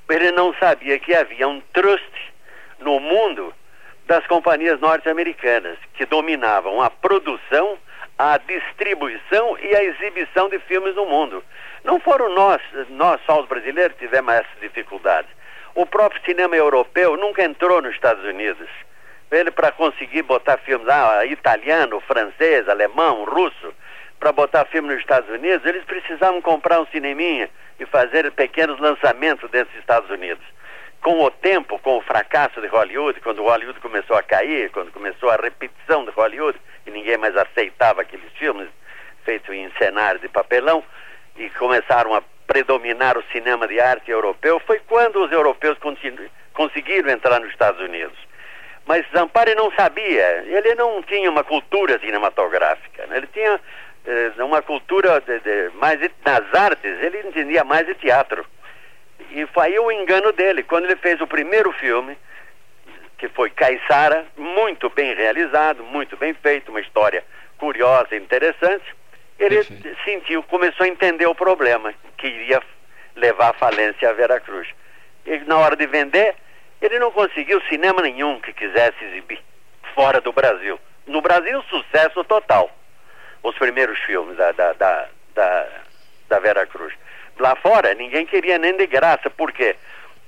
Ele 0.09 0.31
não 0.31 0.53
sabia 0.55 0.97
que 0.99 1.13
havia 1.13 1.47
um 1.47 1.59
trust 1.73 2.33
no 2.79 2.99
mundo 2.99 3.53
das 4.05 4.25
companhias 4.27 4.79
norte-americanas 4.79 5.77
que 5.95 6.05
dominavam 6.05 6.81
a 6.81 6.89
produção 6.89 7.77
a 8.23 8.37
distribuição 8.37 9.57
e 9.59 9.75
a 9.75 9.83
exibição 9.83 10.47
de 10.47 10.57
filmes 10.59 10.95
no 10.95 11.05
mundo. 11.05 11.43
Não 11.83 11.99
foram 11.99 12.33
nós, 12.33 12.61
nós 12.91 13.19
só 13.25 13.41
os 13.41 13.47
brasileiros, 13.49 13.97
que 13.97 14.05
tivemos 14.05 14.33
essas 14.33 14.59
dificuldades. 14.61 15.29
O 15.75 15.85
próprio 15.85 16.23
cinema 16.23 16.55
europeu 16.55 17.17
nunca 17.17 17.43
entrou 17.43 17.81
nos 17.81 17.93
Estados 17.93 18.23
Unidos. 18.23 18.69
Ele, 19.29 19.51
para 19.51 19.73
conseguir 19.73 20.21
botar 20.21 20.57
filmes 20.59 20.87
ah, 20.87 21.25
italiano, 21.25 21.99
francês, 21.99 22.69
alemão, 22.69 23.25
russo, 23.25 23.73
para 24.21 24.31
botar 24.31 24.63
filme 24.65 24.87
nos 24.87 24.99
Estados 24.99 25.29
Unidos, 25.29 25.65
eles 25.65 25.83
precisavam 25.83 26.41
comprar 26.41 26.79
um 26.79 26.87
cineminha 26.87 27.49
e 27.77 27.85
fazer 27.85 28.31
pequenos 28.31 28.79
lançamentos 28.79 29.51
dentro 29.51 29.69
dos 29.73 29.81
Estados 29.81 30.09
Unidos. 30.09 30.45
Com 31.01 31.21
o 31.21 31.29
tempo, 31.29 31.77
com 31.79 31.97
o 31.97 32.01
fracasso 32.01 32.61
de 32.61 32.67
Hollywood, 32.67 33.19
quando 33.19 33.43
Hollywood 33.43 33.81
começou 33.81 34.15
a 34.15 34.23
cair, 34.23 34.69
quando 34.69 34.93
começou 34.93 35.29
a 35.29 35.35
repetição 35.35 36.05
de 36.05 36.11
Hollywood, 36.11 36.57
e 36.85 36.91
ninguém 36.91 37.17
mais 37.17 37.35
aceitava 37.35 38.01
aqueles 38.01 38.31
filmes 38.33 38.67
feitos 39.23 39.53
em 39.53 39.71
cenário 39.77 40.19
de 40.19 40.27
papelão 40.27 40.83
e 41.37 41.49
começaram 41.51 42.13
a 42.13 42.21
predominar 42.45 43.17
o 43.17 43.23
cinema 43.31 43.67
de 43.67 43.79
arte 43.79 44.11
europeu, 44.11 44.59
foi 44.65 44.79
quando 44.79 45.23
os 45.23 45.31
europeus 45.31 45.77
conseguiram 46.53 47.09
entrar 47.09 47.39
nos 47.39 47.49
Estados 47.49 47.81
Unidos. 47.81 48.17
Mas 48.85 49.05
Zampari 49.15 49.55
não 49.55 49.71
sabia, 49.71 50.43
ele 50.45 50.75
não 50.75 51.01
tinha 51.03 51.29
uma 51.31 51.43
cultura 51.43 51.97
cinematográfica, 51.99 53.07
né? 53.07 53.17
ele 53.17 53.27
tinha 53.27 53.59
eh, 54.05 54.43
uma 54.43 54.61
cultura 54.61 55.21
de, 55.21 55.39
de, 55.39 55.69
mais 55.75 55.99
nas 56.25 56.53
artes, 56.53 57.01
ele 57.01 57.21
entendia 57.25 57.63
mais 57.63 57.87
de 57.87 57.95
teatro. 57.95 58.45
E 59.31 59.45
foi 59.47 59.67
aí 59.67 59.79
o 59.79 59.91
engano 59.91 60.33
dele, 60.33 60.63
quando 60.63 60.83
ele 60.83 60.97
fez 60.97 61.21
o 61.21 61.27
primeiro 61.27 61.71
filme, 61.71 62.17
que 63.23 63.29
foi 63.29 63.49
Caissara, 63.51 64.25
muito 64.35 64.89
bem 64.89 65.15
realizado, 65.15 65.81
muito 65.81 66.17
bem 66.17 66.33
feito, 66.33 66.71
uma 66.71 66.81
história 66.81 67.23
curiosa 67.57 68.09
e 68.11 68.17
interessante. 68.17 68.83
Ele 69.39 69.63
Perfeito. 69.63 69.97
sentiu, 70.03 70.43
começou 70.43 70.83
a 70.83 70.89
entender 70.89 71.25
o 71.25 71.33
problema, 71.33 71.93
que 72.17 72.27
iria 72.27 72.61
levar 73.15 73.51
à 73.51 73.53
falência 73.53 74.09
a 74.09 74.11
Veracruz. 74.11 74.67
E 75.25 75.37
na 75.47 75.57
hora 75.57 75.77
de 75.77 75.87
vender, 75.87 76.35
ele 76.81 76.99
não 76.99 77.11
conseguiu 77.11 77.61
cinema 77.69 78.01
nenhum 78.01 78.41
que 78.41 78.51
quisesse 78.51 79.01
exibir 79.05 79.39
fora 79.95 80.19
do 80.19 80.33
Brasil. 80.33 80.77
No 81.07 81.21
Brasil, 81.21 81.63
sucesso 81.69 82.25
total. 82.25 82.69
Os 83.41 83.55
primeiros 83.55 83.97
filmes 83.99 84.35
da, 84.35 84.51
da, 84.51 84.73
da, 84.73 85.07
da, 85.33 85.67
da 86.27 86.39
Vera 86.39 86.65
Cruz. 86.65 86.93
Lá 87.39 87.55
fora, 87.55 87.93
ninguém 87.93 88.25
queria 88.25 88.57
nem 88.57 88.75
de 88.75 88.85
graça, 88.85 89.29
porque 89.29 89.77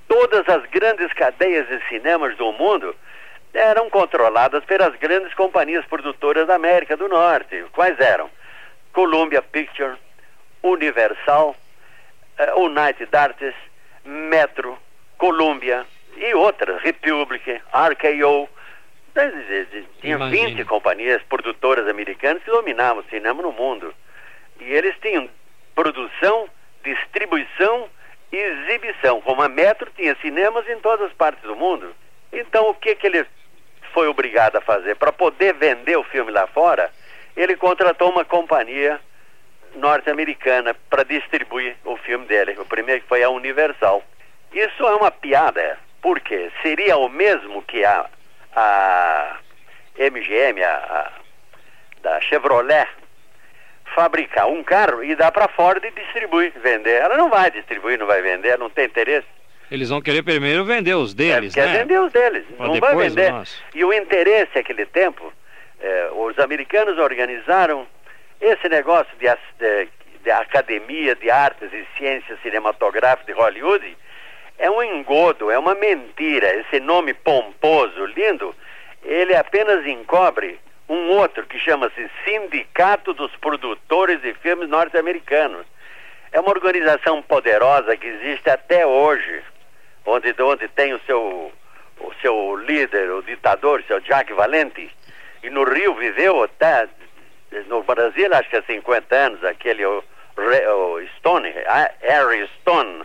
todas 0.08 0.48
as 0.48 0.64
grandes 0.70 1.12
cadeias 1.12 1.68
de 1.68 1.80
cinemas 1.88 2.36
do 2.36 2.52
mundo 2.52 2.94
eram 3.52 3.88
controladas 3.88 4.64
pelas 4.64 4.94
grandes 4.96 5.32
companhias 5.34 5.84
produtoras 5.86 6.46
da 6.46 6.54
América 6.54 6.96
do 6.96 7.08
Norte. 7.08 7.64
Quais 7.72 7.98
eram? 7.98 8.30
Columbia 8.92 9.42
Pictures, 9.42 9.98
Universal, 10.62 11.56
uh, 12.38 12.60
United 12.60 13.14
Artists, 13.16 13.60
Metro, 14.04 14.78
Columbia 15.18 15.86
e 16.16 16.34
outras, 16.34 16.80
Republic, 16.82 17.60
RKO, 17.72 18.48
tinha 20.00 20.18
20 20.18 20.64
companhias 20.66 21.22
produtoras 21.22 21.88
americanas 21.88 22.42
que 22.42 22.50
dominavam 22.50 23.02
o 23.02 23.08
cinema 23.08 23.42
no 23.42 23.52
mundo. 23.52 23.94
E 24.60 24.64
eles 24.64 24.94
tinham 25.00 25.28
produção, 25.74 26.48
distribuição 26.84 27.88
exibição. 28.36 29.20
Como 29.20 29.42
a 29.42 29.48
Metro 29.48 29.90
tinha 29.96 30.16
cinemas 30.16 30.68
em 30.68 30.78
todas 30.80 31.06
as 31.06 31.12
partes 31.12 31.42
do 31.42 31.56
mundo. 31.56 31.94
Então 32.32 32.68
o 32.68 32.74
que, 32.74 32.94
que 32.94 33.06
ele 33.06 33.26
foi 33.92 34.08
obrigado 34.08 34.56
a 34.56 34.60
fazer? 34.60 34.96
Para 34.96 35.12
poder 35.12 35.54
vender 35.54 35.96
o 35.96 36.04
filme 36.04 36.30
lá 36.30 36.46
fora, 36.46 36.90
ele 37.36 37.56
contratou 37.56 38.10
uma 38.10 38.24
companhia 38.24 39.00
norte-americana 39.74 40.74
para 40.88 41.02
distribuir 41.04 41.76
o 41.84 41.96
filme 41.96 42.26
dele. 42.26 42.56
O 42.58 42.64
primeiro 42.64 43.02
foi 43.08 43.22
a 43.22 43.30
Universal. 43.30 44.02
Isso 44.52 44.86
é 44.86 44.94
uma 44.94 45.10
piada, 45.10 45.78
porque 46.00 46.50
seria 46.62 46.96
o 46.96 47.08
mesmo 47.08 47.62
que 47.62 47.84
a 47.84 48.08
a 48.56 49.36
MGM, 49.98 50.64
a, 50.64 50.74
a, 50.74 51.12
da 52.02 52.20
Chevrolet, 52.22 52.88
fabricar 53.94 54.48
um 54.48 54.62
carro 54.62 55.02
e 55.02 55.14
dar 55.14 55.32
para 55.32 55.48
Ford 55.48 55.82
e 55.84 55.90
distribuir, 55.90 56.52
vender. 56.62 57.00
Ela 57.00 57.16
não 57.16 57.28
vai 57.28 57.50
distribuir, 57.50 57.98
não 57.98 58.06
vai 58.06 58.22
vender, 58.22 58.58
não 58.58 58.70
tem 58.70 58.86
interesse. 58.86 59.26
Eles 59.70 59.88
vão 59.88 60.00
querer 60.00 60.22
primeiro 60.22 60.64
vender 60.64 60.94
os 60.94 61.12
deles, 61.12 61.56
é, 61.56 61.60
né? 61.60 61.72
Quer 61.72 61.78
vender 61.80 62.00
os 62.00 62.12
deles, 62.12 62.44
pra 62.56 62.66
não 62.66 62.78
vai 62.78 62.96
vender. 62.96 63.32
E 63.74 63.84
o 63.84 63.92
interesse 63.92 64.52
naquele 64.54 64.86
tempo, 64.86 65.32
eh, 65.80 66.10
os 66.12 66.38
americanos 66.38 66.98
organizaram 66.98 67.86
esse 68.40 68.68
negócio 68.68 69.12
de, 69.18 69.26
de, 69.58 69.88
de 70.22 70.30
Academia 70.30 71.16
de 71.16 71.30
Artes 71.30 71.72
e 71.72 71.86
Ciências 71.98 72.38
Cinematográficas 72.42 73.26
de 73.26 73.32
Hollywood, 73.32 73.96
é 74.58 74.70
um 74.70 74.82
engodo, 74.82 75.50
é 75.50 75.58
uma 75.58 75.74
mentira. 75.74 76.54
Esse 76.60 76.80
nome 76.80 77.12
pomposo, 77.12 78.06
lindo, 78.06 78.54
ele 79.02 79.34
apenas 79.34 79.84
encobre 79.86 80.58
um 80.88 81.10
outro 81.10 81.44
que 81.46 81.58
chama-se 81.58 82.10
Sindicato 82.24 83.12
dos 83.12 83.34
Produtores 83.36 84.20
de 84.22 84.32
Filmes 84.34 84.68
Norte-Americanos. 84.68 85.66
É 86.32 86.40
uma 86.40 86.50
organização 86.50 87.22
poderosa 87.22 87.96
que 87.96 88.06
existe 88.06 88.48
até 88.50 88.86
hoje, 88.86 89.42
onde, 90.04 90.34
onde 90.40 90.68
tem 90.68 90.92
o 90.92 91.00
seu, 91.00 91.52
o 92.00 92.12
seu 92.20 92.56
líder, 92.56 93.10
o 93.10 93.22
ditador, 93.22 93.80
o 93.80 93.84
seu 93.84 94.00
Jack 94.00 94.32
Valente, 94.32 94.90
e 95.42 95.50
no 95.50 95.64
Rio 95.64 95.94
viveu 95.94 96.42
até, 96.42 96.88
no 97.68 97.82
Brasil 97.82 98.32
acho 98.34 98.50
que 98.50 98.56
há 98.56 98.62
50 98.62 99.14
anos, 99.14 99.44
aquele 99.44 99.84
o, 99.84 100.02
o 100.36 101.06
Stone, 101.18 101.52
Harry 102.02 102.48
Stone, 102.60 103.04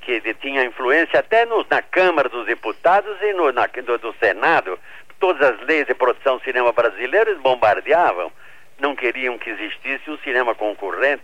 que 0.00 0.34
tinha 0.34 0.64
influência 0.64 1.20
até 1.20 1.44
no, 1.44 1.66
na 1.68 1.82
Câmara 1.82 2.28
dos 2.30 2.46
Deputados 2.46 3.14
e 3.20 3.32
no, 3.34 3.52
na, 3.52 3.66
do, 3.66 4.14
Senado. 4.18 4.78
Todas 5.20 5.42
as 5.42 5.66
leis 5.66 5.86
de 5.86 5.94
produção 5.94 6.40
cinema 6.40 6.72
brasileiro 6.72 7.30
eles 7.30 7.42
bombardeavam. 7.42 8.30
Não 8.78 8.94
queriam 8.94 9.36
que 9.38 9.50
existisse 9.50 10.08
um 10.10 10.18
cinema 10.18 10.54
concorrente. 10.54 11.22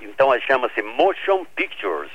Então 0.00 0.38
chama-se 0.40 0.82
Motion 0.82 1.44
Pictures, 1.56 2.10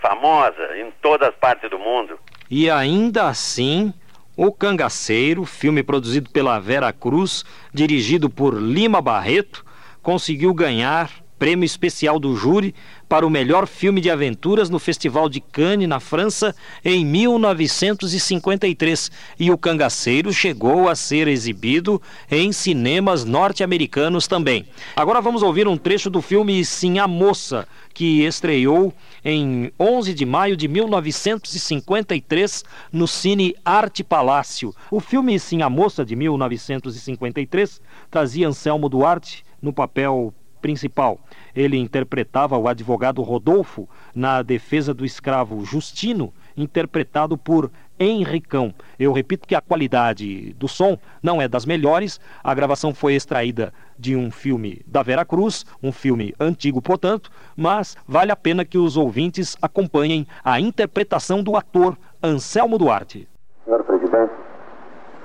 famosa 0.00 0.78
em 0.78 0.90
todas 1.00 1.28
as 1.30 1.34
partes 1.34 1.68
do 1.70 1.78
mundo. 1.78 2.18
E 2.50 2.70
ainda 2.70 3.28
assim, 3.28 3.92
O 4.36 4.50
Cangaceiro, 4.50 5.44
filme 5.44 5.82
produzido 5.82 6.30
pela 6.30 6.58
Vera 6.58 6.92
Cruz, 6.92 7.44
dirigido 7.72 8.30
por 8.30 8.54
Lima 8.54 9.00
Barreto, 9.02 9.64
conseguiu 10.02 10.54
ganhar 10.54 11.10
prêmio 11.42 11.66
especial 11.66 12.20
do 12.20 12.36
júri 12.36 12.72
para 13.08 13.26
o 13.26 13.30
melhor 13.30 13.66
filme 13.66 14.00
de 14.00 14.08
aventuras 14.08 14.70
no 14.70 14.78
Festival 14.78 15.28
de 15.28 15.40
Cannes, 15.40 15.88
na 15.88 15.98
França, 15.98 16.54
em 16.84 17.04
1953. 17.04 19.10
E 19.40 19.50
o 19.50 19.58
Cangaceiro 19.58 20.32
chegou 20.32 20.88
a 20.88 20.94
ser 20.94 21.26
exibido 21.26 22.00
em 22.30 22.52
cinemas 22.52 23.24
norte-americanos 23.24 24.28
também. 24.28 24.68
Agora 24.94 25.20
vamos 25.20 25.42
ouvir 25.42 25.66
um 25.66 25.76
trecho 25.76 26.08
do 26.08 26.22
filme 26.22 26.64
Sim 26.64 27.00
a 27.00 27.08
Moça, 27.08 27.66
que 27.92 28.24
estreou 28.24 28.94
em 29.24 29.72
11 29.80 30.14
de 30.14 30.24
maio 30.24 30.56
de 30.56 30.68
1953 30.68 32.64
no 32.92 33.08
Cine 33.08 33.56
Arte 33.64 34.04
Palácio. 34.04 34.72
O 34.92 35.00
filme 35.00 35.40
Sim 35.40 35.62
a 35.62 35.68
Moça, 35.68 36.04
de 36.04 36.14
1953, 36.14 37.80
trazia 38.08 38.46
Anselmo 38.46 38.88
Duarte 38.88 39.44
no 39.60 39.72
papel 39.72 40.32
principal. 40.62 41.18
Ele 41.54 41.76
interpretava 41.76 42.56
o 42.56 42.68
advogado 42.68 43.20
Rodolfo 43.20 43.88
na 44.14 44.40
defesa 44.40 44.94
do 44.94 45.04
escravo 45.04 45.64
Justino, 45.64 46.32
interpretado 46.56 47.36
por 47.36 47.70
Henricão. 47.98 48.74
Eu 48.98 49.12
repito 49.12 49.46
que 49.46 49.54
a 49.54 49.60
qualidade 49.60 50.54
do 50.54 50.66
som 50.66 50.98
não 51.22 51.42
é 51.42 51.48
das 51.48 51.66
melhores. 51.66 52.20
A 52.42 52.54
gravação 52.54 52.94
foi 52.94 53.14
extraída 53.14 53.72
de 53.98 54.16
um 54.16 54.30
filme 54.30 54.82
da 54.86 55.02
Vera 55.02 55.24
Cruz, 55.24 55.64
um 55.82 55.92
filme 55.92 56.34
antigo, 56.40 56.80
portanto, 56.80 57.30
mas 57.56 57.96
vale 58.06 58.32
a 58.32 58.36
pena 58.36 58.64
que 58.64 58.78
os 58.78 58.96
ouvintes 58.96 59.56
acompanhem 59.60 60.26
a 60.44 60.58
interpretação 60.58 61.42
do 61.42 61.56
ator 61.56 61.96
Anselmo 62.22 62.78
Duarte. 62.78 63.28
Senhor 63.64 63.84
presidente, 63.84 64.32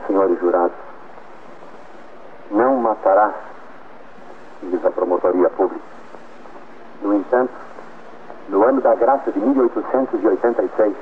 senhores 0.06 0.40
jurados, 0.40 0.78
não 2.52 2.78
matará 2.78 3.57
diz 4.68 4.86
a 4.86 4.92
promotoria 4.92 5.50
pública. 5.50 5.84
No 7.02 7.14
entanto, 7.16 7.52
no 8.50 8.64
ano 8.64 8.82
da 8.82 8.96
graça 8.96 9.32
de 9.32 9.40
1886, 9.40 10.96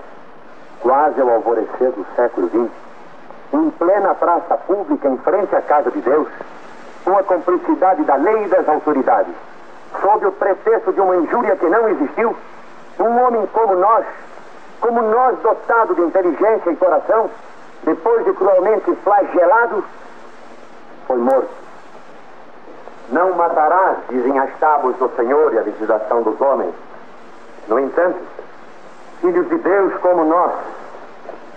quase 0.81 1.21
ao 1.21 1.29
alvorecer 1.29 1.91
do 1.91 2.05
século 2.15 2.49
XX, 2.49 2.71
em 3.53 3.69
plena 3.71 4.15
praça 4.15 4.57
pública 4.57 5.07
em 5.07 5.17
frente 5.17 5.55
à 5.55 5.61
casa 5.61 5.91
de 5.91 6.01
Deus, 6.01 6.27
com 7.03 7.17
a 7.17 7.23
cumplicidade 7.23 8.03
da 8.03 8.15
lei 8.15 8.45
e 8.45 8.47
das 8.47 8.67
autoridades, 8.67 9.33
sob 10.01 10.25
o 10.25 10.31
pretexto 10.31 10.91
de 10.91 10.99
uma 10.99 11.15
injúria 11.17 11.55
que 11.55 11.67
não 11.67 11.87
existiu, 11.89 12.35
um 12.99 13.21
homem 13.23 13.47
como 13.53 13.75
nós, 13.75 14.05
como 14.81 15.01
nós 15.01 15.37
dotado 15.39 15.95
de 15.95 16.01
inteligência 16.01 16.71
e 16.71 16.75
coração, 16.75 17.29
depois 17.83 18.25
de 18.25 18.33
cruelmente 18.33 18.95
flagelado, 19.03 19.83
foi 21.07 21.17
morto 21.17 21.64
não 23.09 23.33
matarás, 23.33 23.97
dizem 24.09 24.37
as 24.39 24.49
tábuas 24.59 24.95
do 24.97 25.09
Senhor 25.15 25.53
e 25.53 25.59
a 25.59 25.61
legislação 25.61 26.23
dos 26.23 26.39
homens. 26.41 26.73
No 27.67 27.79
entanto, 27.79 28.17
filhos 29.21 29.47
de 29.49 29.57
Deus 29.57 29.93
como 30.01 30.23
nós, 30.23 30.51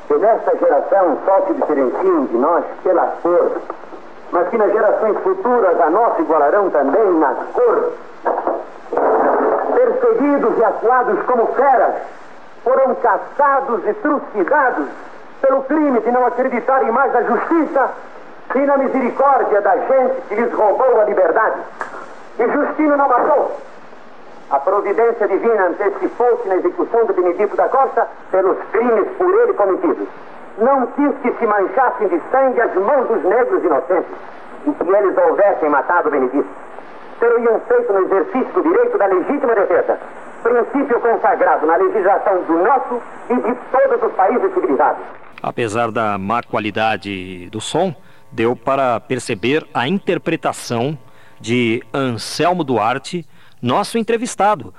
que 0.07 0.15
nesta 0.15 0.57
geração 0.57 1.19
só 1.25 1.47
se 1.47 1.55
diferenciam 1.55 2.25
de 2.27 2.37
nós 2.37 2.65
pela 2.83 3.07
cor, 3.23 3.53
mas 4.31 4.49
que 4.49 4.59
nas 4.59 4.73
gerações 4.73 5.19
futuras 5.19 5.81
a 5.81 5.91
nós 5.91 6.19
igualarão 6.19 6.71
também 6.71 7.13
na 7.15 7.35
cor, 7.53 7.93
perseguidos 9.75 10.59
e 10.59 10.65
atuados 10.65 11.23
como 11.25 11.47
feras, 11.49 11.95
foram 12.63 12.95
caçados 12.97 13.87
e 13.87 13.95
trucidados 13.95 14.87
pelo 15.41 15.63
crime 15.63 16.01
de 16.01 16.11
não 16.11 16.27
acreditarem 16.27 16.91
mais 16.91 17.13
na 17.13 17.23
justiça 17.23 17.91
e 18.55 18.59
na 18.61 18.79
misericórdia 18.79 19.61
da 19.61 19.77
gente 19.77 20.21
que 20.29 20.35
lhes 20.35 20.53
roubou 20.53 21.01
a 21.01 21.05
liberdade. 21.05 21.61
E 22.39 22.49
Justino 22.49 22.97
não 22.97 23.09
matou. 23.09 23.57
A 24.51 24.59
providência 24.61 25.29
divina 25.29 25.67
antecipou-se 25.67 26.49
na 26.49 26.57
execução 26.57 27.05
de 27.05 27.13
Benedito 27.13 27.55
da 27.55 27.69
Costa 27.69 28.09
pelos 28.31 28.57
crimes 28.73 29.09
por 29.19 29.35
ele 29.43 29.53
cometidos. 29.53 30.09
Não 30.57 30.87
quis 30.87 31.15
que 31.23 31.33
se 31.39 31.47
manchassem 31.47 32.09
de 32.09 32.21
sangue 32.31 32.61
as 32.61 32.75
mãos 32.75 33.07
dos 33.09 33.23
negros 33.25 33.63
inocentes 33.63 34.11
e 34.67 34.73
que 34.73 34.91
eles 34.91 35.17
houvessem 35.19 35.69
matado 35.69 36.11
Benedito. 36.11 36.49
Teriam 37.21 37.61
feito 37.61 37.93
no 37.93 38.01
exercício 38.01 38.53
do 38.55 38.63
direito 38.63 38.97
da 38.97 39.07
legítima 39.07 39.55
defesa, 39.55 39.99
princípio 40.43 41.01
consagrado 41.01 41.67
na 41.67 41.77
legislação 41.77 42.43
do 42.43 42.59
nosso 42.59 43.03
e 43.29 43.35
de 43.35 43.55
todos 43.71 44.03
os 44.03 44.13
países 44.15 44.55
civilizados. 44.55 45.05
Apesar 45.43 45.91
da 45.91 46.17
má 46.17 46.43
qualidade 46.43 47.49
do 47.51 47.61
som, 47.61 47.95
deu 48.33 48.55
para 48.55 49.01
perceber 49.01 49.67
a 49.73 49.89
interpretação 49.89 50.99
de 51.41 51.83
Anselmo 51.93 52.65
Duarte, 52.65 53.25
nosso 53.61 53.99
entrevistado. 53.99 54.75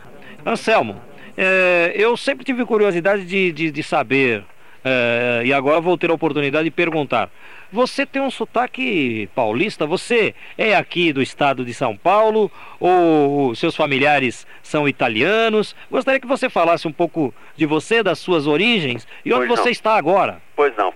Anselmo, 0.45 1.01
é, 1.37 1.93
eu 1.95 2.15
sempre 2.17 2.43
tive 2.43 2.65
curiosidade 2.65 3.25
de, 3.25 3.51
de, 3.51 3.71
de 3.71 3.83
saber, 3.83 4.43
é, 4.83 5.41
e 5.45 5.53
agora 5.53 5.81
vou 5.81 5.97
ter 5.97 6.09
a 6.09 6.13
oportunidade 6.13 6.65
de 6.65 6.71
perguntar. 6.71 7.29
Você 7.71 8.03
tem 8.03 8.21
um 8.21 8.31
sotaque 8.31 9.29
paulista? 9.35 9.85
Você 9.85 10.33
é 10.57 10.75
aqui 10.75 11.13
do 11.13 11.21
estado 11.21 11.63
de 11.63 11.73
São 11.73 11.95
Paulo 11.95 12.51
ou 12.79 13.53
seus 13.53 13.75
familiares 13.75 14.47
são 14.63 14.87
italianos? 14.87 15.75
Gostaria 15.91 16.19
que 16.19 16.25
você 16.25 16.49
falasse 16.49 16.87
um 16.87 16.91
pouco 16.91 17.33
de 17.55 17.67
você, 17.67 18.01
das 18.01 18.17
suas 18.17 18.47
origens 18.47 19.07
e 19.23 19.31
onde 19.31 19.45
pois 19.45 19.59
você 19.59 19.65
não. 19.65 19.71
está 19.71 19.95
agora. 19.95 20.41
Pois 20.55 20.75
não. 20.75 20.91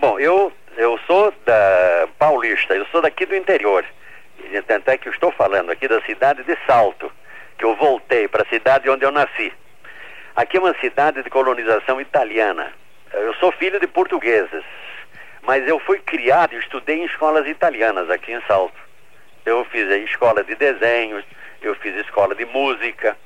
Bom, 0.00 0.18
eu, 0.20 0.52
eu 0.76 0.98
sou 1.06 1.32
da 1.44 2.08
paulista, 2.18 2.74
eu 2.74 2.86
sou 2.86 3.02
daqui 3.02 3.26
do 3.26 3.36
interior. 3.36 3.84
Tanto 4.66 4.88
é 4.88 4.98
que 4.98 5.08
eu 5.08 5.12
estou 5.12 5.30
falando 5.32 5.70
aqui 5.70 5.86
da 5.86 6.00
cidade 6.02 6.42
de 6.42 6.56
Salto, 6.66 7.10
que 7.58 7.64
eu 7.64 7.74
voltei 7.76 8.28
para 8.28 8.42
a 8.42 8.46
cidade 8.46 8.88
onde 8.88 9.04
eu 9.04 9.10
nasci. 9.10 9.52
Aqui 10.34 10.56
é 10.56 10.60
uma 10.60 10.74
cidade 10.80 11.22
de 11.22 11.30
colonização 11.30 12.00
italiana. 12.00 12.72
Eu 13.12 13.34
sou 13.34 13.52
filho 13.52 13.78
de 13.78 13.86
portugueses, 13.86 14.64
mas 15.42 15.66
eu 15.68 15.78
fui 15.80 15.98
criado 15.98 16.54
e 16.54 16.58
estudei 16.58 17.00
em 17.00 17.04
escolas 17.04 17.46
italianas 17.46 18.08
aqui 18.08 18.32
em 18.32 18.40
Salto. 18.46 18.80
Eu 19.44 19.64
fiz 19.66 19.90
a 19.90 19.96
escola 19.98 20.42
de 20.42 20.54
desenhos, 20.54 21.24
eu 21.60 21.74
fiz 21.76 21.94
escola 21.96 22.34
de 22.34 22.44
música, 22.46 23.16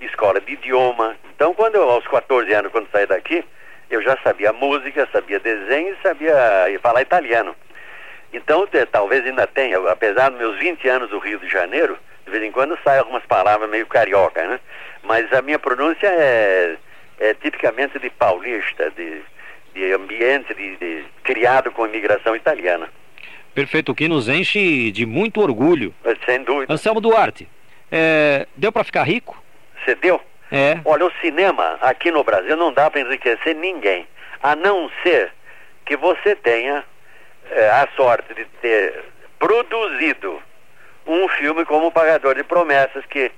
escola 0.00 0.40
de 0.40 0.52
idioma. 0.52 1.16
Então, 1.34 1.52
quando 1.54 1.74
eu, 1.74 1.88
aos 1.90 2.06
14 2.06 2.52
anos, 2.52 2.72
quando 2.72 2.88
saí 2.90 3.06
daqui, 3.06 3.44
eu 3.90 4.02
já 4.02 4.16
sabia 4.22 4.52
música, 4.52 5.08
sabia 5.12 5.38
desenho 5.40 5.94
e 5.94 6.02
sabia 6.02 6.34
falar 6.82 7.02
italiano. 7.02 7.54
Então, 8.32 8.66
talvez 8.90 9.24
ainda 9.24 9.46
tenha, 9.46 9.78
apesar 9.90 10.28
dos 10.30 10.38
meus 10.38 10.58
20 10.58 10.88
anos 10.88 11.10
do 11.10 11.18
Rio 11.18 11.38
de 11.38 11.48
Janeiro, 11.48 11.96
de 12.24 12.30
vez 12.30 12.42
em 12.42 12.50
quando 12.50 12.76
saem 12.82 12.98
algumas 12.98 13.24
palavras 13.24 13.70
meio 13.70 13.86
carioca, 13.86 14.44
né? 14.46 14.60
Mas 15.02 15.32
a 15.32 15.40
minha 15.40 15.58
pronúncia 15.58 16.06
é, 16.08 16.76
é 17.20 17.34
tipicamente 17.34 17.98
de 17.98 18.10
paulista, 18.10 18.90
de, 18.90 19.22
de 19.74 19.92
ambiente 19.92 20.52
de, 20.54 20.76
de- 20.76 21.04
criado 21.22 21.70
com 21.70 21.86
imigração 21.86 22.34
italiana. 22.34 22.88
Perfeito, 23.54 23.92
o 23.92 23.94
que 23.94 24.08
nos 24.08 24.28
enche 24.28 24.90
de 24.90 25.06
muito 25.06 25.40
orgulho. 25.40 25.94
Sem 26.26 26.42
dúvida. 26.42 26.72
Anselmo 26.74 27.00
Duarte, 27.00 27.48
é, 27.90 28.46
deu 28.56 28.70
para 28.72 28.84
ficar 28.84 29.04
rico? 29.04 29.40
Você 29.84 29.94
deu? 29.94 30.20
É. 30.50 30.78
Olha, 30.84 31.06
o 31.06 31.12
cinema 31.20 31.78
aqui 31.80 32.10
no 32.10 32.22
Brasil 32.22 32.56
não 32.56 32.72
dá 32.72 32.90
para 32.90 33.00
enriquecer 33.00 33.54
ninguém, 33.56 34.06
a 34.42 34.54
não 34.54 34.90
ser 35.02 35.32
que 35.84 35.96
você 35.96 36.36
tenha 36.36 36.84
eh, 37.50 37.70
a 37.70 37.88
sorte 37.96 38.32
de 38.34 38.44
ter 38.60 39.04
produzido 39.38 40.40
um 41.06 41.28
filme 41.28 41.64
como 41.64 41.92
Pagador 41.92 42.34
de 42.34 42.44
Promessas, 42.44 43.04
que 43.06 43.30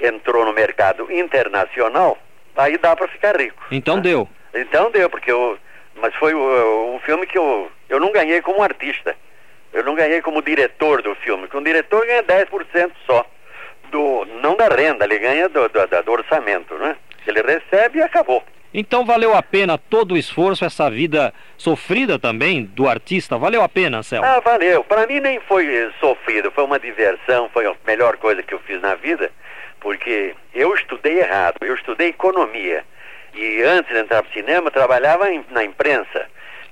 entrou 0.00 0.44
no 0.44 0.52
mercado 0.52 1.10
internacional, 1.12 2.18
aí 2.56 2.78
dá 2.78 2.96
para 2.96 3.08
ficar 3.08 3.38
rico. 3.38 3.62
Então 3.70 4.00
deu. 4.00 4.28
Então 4.54 4.90
deu, 4.90 5.08
porque 5.10 5.30
eu. 5.30 5.58
Mas 5.96 6.14
foi 6.16 6.34
um 6.34 6.98
filme 7.04 7.26
que 7.26 7.38
eu, 7.38 7.70
eu 7.88 8.00
não 8.00 8.10
ganhei 8.10 8.40
como 8.42 8.62
artista. 8.62 9.16
Eu 9.72 9.84
não 9.84 9.94
ganhei 9.94 10.22
como 10.22 10.42
diretor 10.42 11.02
do 11.02 11.14
filme, 11.16 11.42
porque 11.42 11.56
um 11.56 11.62
diretor 11.62 12.06
ganha 12.06 12.22
10% 12.22 12.92
só. 13.06 13.26
Do, 13.94 14.24
não 14.42 14.56
da 14.56 14.66
renda, 14.66 15.04
ele 15.04 15.20
ganha 15.20 15.48
do, 15.48 15.68
do, 15.68 16.02
do 16.02 16.12
orçamento, 16.12 16.74
né? 16.74 16.96
Ele 17.24 17.40
recebe 17.40 18.00
e 18.00 18.02
acabou. 18.02 18.42
Então 18.74 19.04
valeu 19.04 19.36
a 19.36 19.40
pena 19.40 19.78
todo 19.78 20.14
o 20.14 20.16
esforço, 20.16 20.64
essa 20.64 20.90
vida 20.90 21.32
sofrida 21.56 22.18
também 22.18 22.64
do 22.64 22.88
artista? 22.88 23.38
Valeu 23.38 23.62
a 23.62 23.68
pena, 23.68 23.98
Anselmo? 23.98 24.26
Ah, 24.26 24.40
valeu. 24.40 24.82
Para 24.82 25.06
mim 25.06 25.20
nem 25.20 25.38
foi 25.38 25.72
eh, 25.72 25.92
sofrido, 26.00 26.50
foi 26.50 26.64
uma 26.64 26.80
diversão, 26.80 27.48
foi 27.50 27.66
a 27.66 27.74
melhor 27.86 28.16
coisa 28.16 28.42
que 28.42 28.52
eu 28.52 28.58
fiz 28.66 28.80
na 28.80 28.96
vida, 28.96 29.30
porque 29.78 30.34
eu 30.52 30.74
estudei 30.74 31.20
errado, 31.20 31.54
eu 31.60 31.76
estudei 31.76 32.08
economia. 32.08 32.84
E 33.32 33.62
antes 33.62 33.94
de 33.94 34.00
entrar 34.00 34.24
para 34.24 34.30
o 34.30 34.34
cinema, 34.34 34.72
trabalhava 34.72 35.26
na 35.50 35.62
imprensa. 35.62 36.26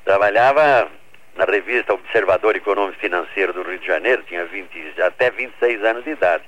Trabalhava 0.04 0.88
na 1.36 1.44
revista 1.44 1.94
Observador 1.94 2.56
Econômico 2.56 2.98
Financeiro 2.98 3.52
do 3.52 3.62
Rio 3.62 3.78
de 3.78 3.86
Janeiro, 3.86 4.24
tinha 4.26 4.44
20, 4.44 5.00
até 5.00 5.30
26 5.30 5.84
anos 5.84 6.02
de 6.02 6.10
idade. 6.10 6.42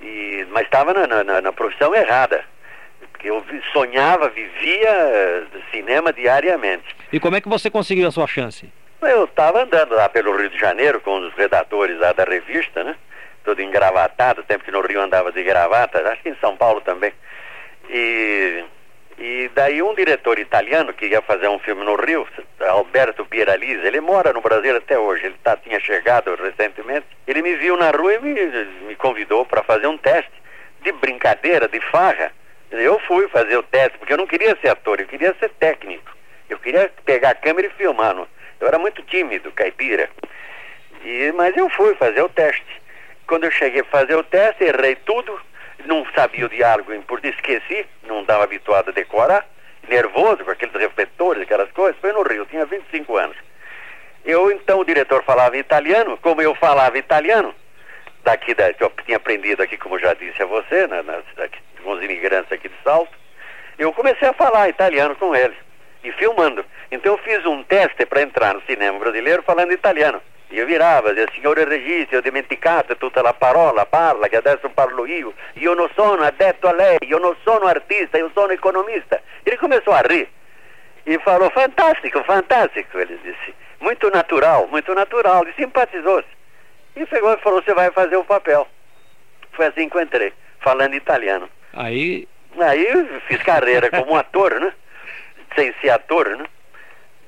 E, 0.00 0.46
mas 0.50 0.64
estava 0.64 0.92
na, 0.92 1.24
na- 1.24 1.40
na- 1.40 1.52
profissão 1.52 1.94
errada. 1.94 2.44
Porque 3.12 3.30
eu 3.30 3.42
sonhava, 3.72 4.28
vivia 4.28 4.88
eh, 4.90 5.42
cinema 5.70 6.12
diariamente. 6.12 6.94
E 7.12 7.18
como 7.18 7.36
é 7.36 7.40
que 7.40 7.48
você 7.48 7.70
conseguiu 7.70 8.06
a 8.08 8.10
sua 8.10 8.26
chance? 8.26 8.70
Eu 9.02 9.24
estava 9.24 9.62
andando 9.62 9.94
lá 9.94 10.08
pelo 10.08 10.36
Rio 10.36 10.50
de 10.50 10.58
Janeiro 10.58 11.00
com 11.00 11.18
os 11.20 11.32
redatores 11.34 11.98
lá 11.98 12.12
da 12.12 12.24
revista, 12.24 12.82
né? 12.84 12.94
Todo 13.44 13.62
engravatado, 13.62 14.42
tempo 14.42 14.64
que 14.64 14.70
no 14.70 14.80
Rio 14.80 15.00
andava 15.00 15.30
de 15.32 15.42
gravata, 15.42 16.00
acho 16.10 16.22
que 16.22 16.28
em 16.30 16.36
São 16.40 16.56
Paulo 16.56 16.80
também. 16.80 17.12
E, 17.88 18.64
e 19.18 19.50
daí 19.54 19.82
um 19.82 19.94
diretor 19.94 20.38
italiano 20.38 20.92
que 20.92 21.06
ia 21.06 21.22
fazer 21.22 21.48
um 21.48 21.58
filme 21.58 21.84
no 21.84 21.96
Rio, 21.96 22.26
Alberto 22.60 23.24
Pieralise, 23.24 23.86
ele 23.86 24.00
mora 24.00 24.32
no 24.32 24.40
Brasil 24.42 24.76
até 24.76 24.98
hoje, 24.98 25.26
ele 25.26 25.36
tá, 25.42 25.56
tinha 25.56 25.80
chegado 25.80 26.34
recentemente, 26.34 27.06
ele 27.26 27.40
me 27.42 27.54
viu 27.56 27.76
na 27.76 27.90
rua 27.90 28.14
e 28.14 28.18
me, 28.20 28.34
me 28.86 28.94
convidou 28.96 29.44
para 29.46 29.62
fazer 29.62 29.86
um 29.86 29.96
teste 29.98 30.30
de 30.82 30.92
brincadeira, 30.92 31.66
de 31.68 31.80
farra. 31.80 32.30
Eu 32.70 32.98
fui 33.00 33.26
fazer 33.28 33.56
o 33.56 33.62
teste, 33.62 33.96
porque 33.98 34.12
eu 34.12 34.18
não 34.18 34.26
queria 34.26 34.56
ser 34.60 34.68
ator, 34.68 35.00
eu 35.00 35.06
queria 35.06 35.34
ser 35.40 35.48
técnico. 35.50 36.14
Eu 36.48 36.58
queria 36.58 36.90
pegar 37.04 37.30
a 37.30 37.34
câmera 37.34 37.68
e 37.68 37.70
filmar. 37.70 38.14
não- 38.14 38.28
Eu 38.60 38.68
era 38.68 38.78
muito 38.78 39.02
tímido, 39.02 39.50
caipira. 39.52 40.10
E, 41.04 41.32
mas 41.36 41.56
eu 41.56 41.68
fui 41.70 41.94
fazer 41.94 42.22
o 42.22 42.28
teste. 42.28 42.66
Quando 43.26 43.44
eu 43.44 43.50
cheguei 43.50 43.80
a 43.80 43.84
fazer 43.84 44.14
o 44.16 44.22
teste, 44.24 44.64
errei 44.64 44.94
tudo, 44.96 45.40
não 45.84 46.06
sabia 46.14 46.46
o 46.46 46.48
diálogo 46.48 46.92
português, 47.02 47.34
esqueci, 47.34 47.86
não 48.04 48.22
estava 48.22 48.44
habituado 48.44 48.88
a 48.88 48.92
decorar, 48.92 49.46
nervoso 49.88 50.44
com 50.44 50.50
aqueles 50.50 50.74
refletores, 50.74 51.42
aquelas 51.42 51.70
coisas. 51.72 52.00
Foi 52.00 52.12
no 52.12 52.22
Rio, 52.22 52.46
tinha 52.46 52.64
25 52.66 53.16
anos. 53.16 53.36
Eu, 54.24 54.50
então, 54.50 54.80
o 54.80 54.84
diretor 54.84 55.22
falava 55.22 55.56
italiano, 55.56 56.18
como 56.18 56.42
eu 56.42 56.54
falava 56.54 56.98
italiano, 56.98 57.54
daqui 58.24 58.54
da, 58.54 58.72
que 58.72 58.82
eu 58.82 58.92
tinha 59.04 59.18
aprendido 59.18 59.62
aqui, 59.62 59.76
como 59.76 59.98
já 59.98 60.14
disse 60.14 60.42
a 60.42 60.46
você, 60.46 60.86
na, 60.88 61.02
na, 61.02 61.22
daqui, 61.36 61.58
com 61.82 61.92
os 61.92 62.02
imigrantes 62.02 62.50
aqui 62.50 62.68
de 62.68 62.74
Salto, 62.82 63.16
eu 63.78 63.92
comecei 63.92 64.26
a 64.26 64.32
falar 64.32 64.68
italiano 64.68 65.14
com 65.14 65.34
ele 65.34 65.54
e 66.02 66.10
filmando. 66.12 66.64
Então 66.90 67.12
eu 67.12 67.18
fiz 67.18 67.44
um 67.46 67.62
teste 67.62 68.04
para 68.04 68.22
entrar 68.22 68.54
no 68.54 68.62
cinema 68.62 68.98
brasileiro 68.98 69.42
falando 69.42 69.72
italiano. 69.72 70.20
E 70.48 70.58
eu 70.58 70.66
virava, 70.66 71.12
dizia, 71.12 71.28
signore 71.34 71.64
regista, 71.64 72.16
ho 72.16 72.20
dimenticato 72.20 72.96
tutta 72.96 73.20
la 73.20 73.34
parola, 73.34 73.84
parla, 73.84 74.28
che 74.28 74.36
adesso 74.36 74.68
parlo 74.70 75.04
io. 75.04 75.34
Io 75.54 75.74
non 75.74 75.88
sono 75.94 76.22
addetto 76.22 76.68
a 76.68 76.72
lei, 76.72 76.98
io 77.02 77.18
non 77.18 77.36
sono 77.42 77.66
artista, 77.66 78.16
io 78.16 78.30
sono 78.32 78.52
economista. 78.52 79.20
Ele 79.44 79.56
começou 79.56 79.92
a 79.92 80.02
rir. 80.02 80.28
E 81.04 81.18
falou, 81.18 81.50
fantástico, 81.50 82.22
fantástico, 82.24 82.98
ele 82.98 83.18
disse. 83.22 83.54
Muito 83.80 84.08
natural, 84.10 84.68
muito 84.68 84.94
natural. 84.94 85.46
E 85.48 85.52
simpatizou-se. 85.54 86.28
E 86.94 87.04
pegou 87.06 87.34
e 87.34 87.38
falou, 87.38 87.62
você 87.62 87.74
vai 87.74 87.90
fazer 87.90 88.16
o 88.16 88.24
papel. 88.24 88.66
Foi 89.52 89.66
assim 89.66 89.88
que 89.88 89.96
eu 89.96 90.02
entrei, 90.02 90.32
falando 90.60 90.94
italiano. 90.94 91.48
Aí, 91.72 92.26
Aí 92.58 92.86
eu 92.86 93.20
fiz 93.28 93.42
carreira 93.42 93.90
como 93.90 94.16
ator, 94.16 94.58
né? 94.60 94.72
Sem 95.54 95.74
ser 95.80 95.90
ator, 95.90 96.28
né? 96.36 96.44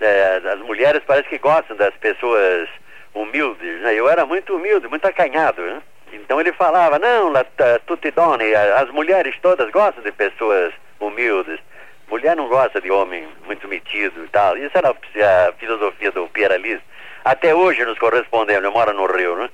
É, 0.00 0.40
as 0.52 0.60
mulheres 0.60 1.02
parece 1.06 1.28
que 1.28 1.38
gostam 1.38 1.76
das 1.76 1.94
pessoas 1.96 2.68
humildes, 3.14 3.80
né? 3.82 3.94
Eu 3.94 4.08
era 4.08 4.24
muito 4.26 4.54
humilde, 4.56 4.88
muito 4.88 5.04
acanhado, 5.06 5.62
né? 5.62 5.82
Então 6.12 6.40
ele 6.40 6.52
falava, 6.52 6.98
não, 6.98 7.30
la, 7.30 7.44
ta- 7.44 7.78
tutti 7.86 8.10
donne, 8.10 8.54
a- 8.54 8.80
as 8.80 8.90
mulheres 8.90 9.34
todas 9.42 9.70
gostam 9.70 10.02
de 10.02 10.12
pessoas 10.12 10.72
humildes. 11.00 11.58
Mulher 12.10 12.34
não 12.36 12.48
gosta 12.48 12.80
de 12.80 12.90
homem 12.90 13.26
muito 13.44 13.68
metido 13.68 14.24
e 14.24 14.28
tal. 14.28 14.56
Isso 14.56 14.76
era 14.76 14.88
a, 14.88 15.48
a 15.48 15.52
filosofia 15.52 16.10
do 16.10 16.26
Pierre 16.28 16.56
Lise. 16.56 16.80
Até 17.24 17.54
hoje 17.54 17.84
nos 17.84 17.98
correspondemos, 17.98 18.64
eu 18.64 18.72
moro 18.72 18.94
no 18.94 19.06
Rio, 19.06 19.36
né? 19.36 19.50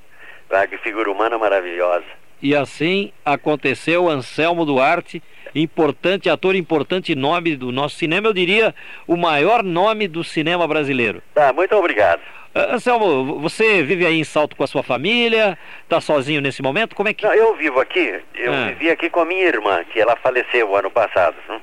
Ah, 0.49 0.65
que 0.65 0.77
figura 0.77 1.11
humana 1.11 1.37
maravilhosa. 1.37 2.05
e 2.41 2.55
assim 2.55 3.11
aconteceu 3.25 4.07
Anselmo 4.07 4.63
Duarte, 4.65 5.21
importante 5.53 6.29
ator, 6.29 6.55
importante 6.55 7.15
nome 7.15 7.55
do 7.55 7.71
nosso 7.71 7.95
cinema, 7.97 8.27
eu 8.27 8.33
diria 8.33 8.73
o 9.07 9.17
maior 9.17 9.63
nome 9.63 10.07
do 10.07 10.23
cinema 10.23 10.65
brasileiro. 10.67 11.21
Tá, 11.33 11.51
muito 11.51 11.75
obrigado. 11.75 12.21
Ah, 12.57 12.75
Anselmo, 12.75 13.37
você 13.41 13.83
vive 13.83 14.05
aí 14.05 14.17
em 14.17 14.23
Salto 14.23 14.55
com 14.55 14.63
a 14.63 14.67
sua 14.67 14.81
família? 14.81 15.57
Está 15.83 15.99
sozinho 15.99 16.39
nesse 16.41 16.61
momento? 16.61 16.95
Como 16.95 17.09
é 17.09 17.13
que... 17.13 17.25
Não, 17.25 17.33
eu 17.33 17.53
vivo 17.55 17.81
aqui, 17.81 18.21
eu 18.33 18.53
Ah. 18.53 18.67
vivi 18.67 18.89
aqui 18.89 19.09
com 19.09 19.19
a 19.19 19.25
minha 19.25 19.43
irmã, 19.43 19.83
que 19.83 19.99
ela 19.99 20.15
faleceu 20.15 20.73
ano 20.75 20.89
passado. 20.89 21.35
né? 21.49 21.59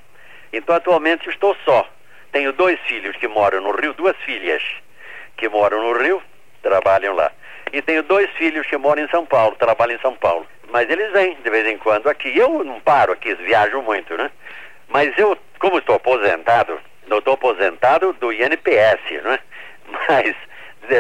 Então 0.52 0.74
atualmente 0.74 1.26
estou 1.30 1.56
só. 1.64 1.88
Tenho 2.30 2.52
dois 2.52 2.78
filhos 2.80 3.16
que 3.16 3.26
moram 3.26 3.62
no 3.62 3.72
Rio, 3.72 3.94
duas 3.94 4.16
filhas 4.18 4.62
que 5.38 5.48
moram 5.48 5.82
no 5.82 5.98
Rio, 5.98 6.22
trabalham 6.62 7.14
lá. 7.14 7.30
E 7.72 7.80
tenho 7.80 8.02
dois 8.02 8.28
filhos 8.32 8.66
que 8.66 8.76
moram 8.76 9.02
em 9.02 9.08
São 9.08 9.24
Paulo, 9.24 9.56
trabalham 9.58 9.96
em 9.96 10.00
São 10.00 10.14
Paulo. 10.14 10.46
Mas 10.70 10.90
eles 10.90 11.10
vêm 11.12 11.36
de 11.42 11.50
vez 11.50 11.66
em 11.66 11.78
quando 11.78 12.08
aqui. 12.08 12.36
Eu 12.36 12.62
não 12.64 12.80
paro 12.80 13.12
aqui, 13.12 13.34
viajo 13.34 13.80
muito, 13.80 14.14
né? 14.16 14.30
Mas 14.88 15.16
eu, 15.16 15.36
como 15.58 15.78
estou 15.78 15.94
aposentado, 15.96 16.78
Não 17.06 17.18
estou 17.18 17.34
aposentado 17.34 18.12
do 18.14 18.32
INPS, 18.32 19.00
não 19.24 19.32
é? 19.32 19.38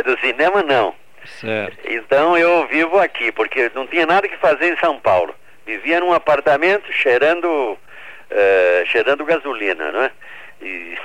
Do 0.04 0.18
cinema 0.20 0.62
não. 0.62 0.94
Certo. 1.24 1.76
Então 1.88 2.36
eu 2.36 2.66
vivo 2.66 2.98
aqui, 2.98 3.30
porque 3.32 3.70
não 3.74 3.86
tinha 3.86 4.06
nada 4.06 4.28
que 4.28 4.36
fazer 4.38 4.72
em 4.72 4.76
São 4.78 4.98
Paulo. 4.98 5.34
Vivia 5.66 6.00
num 6.00 6.12
apartamento 6.12 6.90
cheirando, 6.92 7.46
uh, 7.46 8.86
cheirando 8.86 9.24
gasolina, 9.24 9.92
não 9.92 10.02
é? 10.02 10.10
E 10.60 10.96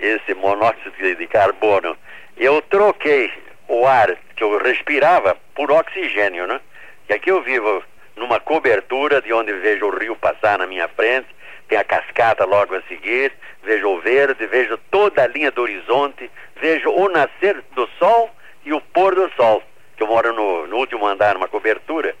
esse 0.00 0.34
monóxido 0.34 0.92
de 1.16 1.26
carbono. 1.26 1.96
Eu 2.36 2.62
troquei 2.62 3.30
o 3.68 3.86
ar 3.86 4.16
que 4.34 4.42
eu 4.42 4.58
respirava 4.58 5.36
por 5.54 5.70
oxigênio, 5.70 6.46
né? 6.46 6.60
E 7.08 7.12
aqui 7.12 7.30
eu 7.30 7.42
vivo 7.42 7.82
numa 8.16 8.40
cobertura 8.40 9.20
de 9.20 9.32
onde 9.32 9.52
vejo 9.52 9.86
o 9.86 9.98
rio 9.98 10.16
passar 10.16 10.58
na 10.58 10.66
minha 10.66 10.88
frente, 10.88 11.28
tem 11.68 11.78
a 11.78 11.84
cascata 11.84 12.44
logo 12.44 12.74
a 12.74 12.82
seguir, 12.82 13.32
vejo 13.62 13.88
o 13.88 14.00
verde, 14.00 14.46
vejo 14.46 14.78
toda 14.90 15.22
a 15.22 15.26
linha 15.26 15.50
do 15.50 15.62
horizonte, 15.62 16.30
vejo 16.60 16.90
o 16.90 17.08
nascer 17.08 17.62
do 17.74 17.88
sol 17.98 18.30
e 18.64 18.72
o 18.72 18.80
pôr 18.80 19.14
do 19.14 19.30
sol, 19.36 19.62
que 19.96 20.02
eu 20.02 20.06
moro 20.06 20.32
no, 20.32 20.66
no 20.66 20.76
último 20.76 21.06
andar, 21.06 21.34
numa 21.34 21.48
cobertura. 21.48 22.14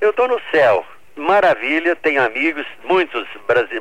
Eu 0.00 0.10
estou 0.10 0.28
no 0.28 0.40
céu, 0.50 0.84
maravilha, 1.16 1.94
tenho 1.96 2.22
amigos, 2.22 2.66
muitos, 2.84 3.26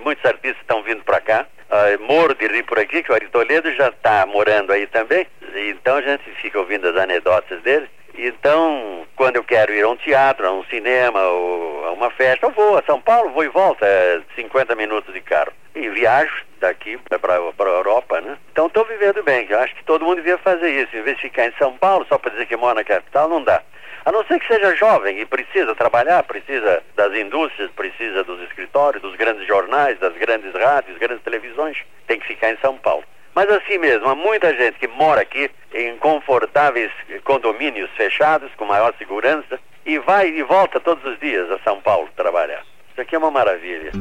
muitos 0.03 0.25
artistas 0.25 0.61
estão 0.61 0.83
vindo 0.83 1.03
para 1.03 1.21
cá, 1.21 1.47
uh, 1.69 2.03
Moro 2.03 2.35
de 2.35 2.47
rir 2.47 2.63
por 2.63 2.79
aqui, 2.79 3.03
que 3.03 3.11
o 3.11 3.15
Ari 3.15 3.27
Toledo 3.29 3.73
já 3.73 3.89
está 3.89 4.25
morando 4.25 4.71
aí 4.71 4.87
também, 4.87 5.25
então 5.55 5.97
a 5.97 6.01
gente 6.01 6.23
fica 6.41 6.59
ouvindo 6.59 6.87
as 6.87 6.95
anedotas 6.95 7.61
dele. 7.61 7.89
Então, 8.17 9.05
quando 9.15 9.37
eu 9.37 9.43
quero 9.43 9.73
ir 9.73 9.83
a 9.83 9.89
um 9.89 9.95
teatro, 9.95 10.47
a 10.47 10.51
um 10.51 10.63
cinema 10.65 11.21
ou 11.21 11.85
a 11.87 11.91
uma 11.91 12.09
festa, 12.11 12.45
eu 12.45 12.51
vou 12.51 12.77
a 12.77 12.83
São 12.83 13.01
Paulo, 13.01 13.31
vou 13.31 13.43
e 13.43 13.49
volto, 13.49 13.83
é 13.83 14.21
50 14.35 14.75
minutos 14.75 15.13
de 15.13 15.21
carro. 15.21 15.51
E 15.73 15.89
viajo 15.89 16.45
daqui 16.59 16.99
para 17.21 17.33
a 17.33 17.77
Europa, 17.77 18.19
né? 18.21 18.37
Então 18.51 18.67
estou 18.67 18.85
vivendo 18.85 19.23
bem, 19.23 19.47
eu 19.49 19.59
acho 19.59 19.75
que 19.75 19.83
todo 19.85 20.05
mundo 20.05 20.17
devia 20.17 20.37
fazer 20.37 20.69
isso. 20.69 20.95
Em 20.95 21.01
vez 21.01 21.15
de 21.17 21.23
ficar 21.23 21.47
em 21.47 21.53
São 21.57 21.77
Paulo 21.77 22.05
só 22.07 22.17
para 22.17 22.31
dizer 22.31 22.45
que 22.45 22.57
mora 22.57 22.75
na 22.75 22.83
capital, 22.83 23.29
não 23.29 23.43
dá. 23.43 23.61
A 24.03 24.11
não 24.11 24.25
ser 24.25 24.39
que 24.39 24.47
seja 24.47 24.75
jovem 24.75 25.19
e 25.19 25.25
precisa 25.25 25.75
trabalhar, 25.75 26.23
precisa 26.23 26.81
das 26.95 27.13
indústrias, 27.15 27.69
precisa 27.71 28.23
dos 28.23 28.41
escritórios, 28.41 29.01
dos 29.01 29.15
grandes 29.15 29.45
jornais, 29.47 29.99
das 29.99 30.13
grandes 30.13 30.53
rádios, 30.53 30.97
grandes 30.97 31.23
televisões, 31.23 31.77
tem 32.07 32.19
que 32.19 32.27
ficar 32.27 32.51
em 32.51 32.57
São 32.57 32.77
Paulo. 32.77 33.03
Mas 33.33 33.49
assim 33.49 33.77
mesmo, 33.77 34.07
há 34.07 34.15
muita 34.15 34.55
gente 34.55 34.77
que 34.77 34.87
mora 34.87 35.21
aqui 35.21 35.49
em 35.73 35.97
confortáveis 35.97 36.91
condomínios 37.23 37.89
fechados, 37.91 38.51
com 38.57 38.65
maior 38.65 38.93
segurança, 38.97 39.59
e 39.85 39.97
vai 39.99 40.29
e 40.29 40.43
volta 40.43 40.79
todos 40.79 41.03
os 41.05 41.19
dias 41.19 41.49
a 41.51 41.59
São 41.59 41.81
Paulo 41.81 42.09
trabalhar. 42.15 42.63
Isso 42.91 43.01
aqui 43.01 43.15
é 43.15 43.17
uma 43.17 43.31
maravilha. 43.31 43.91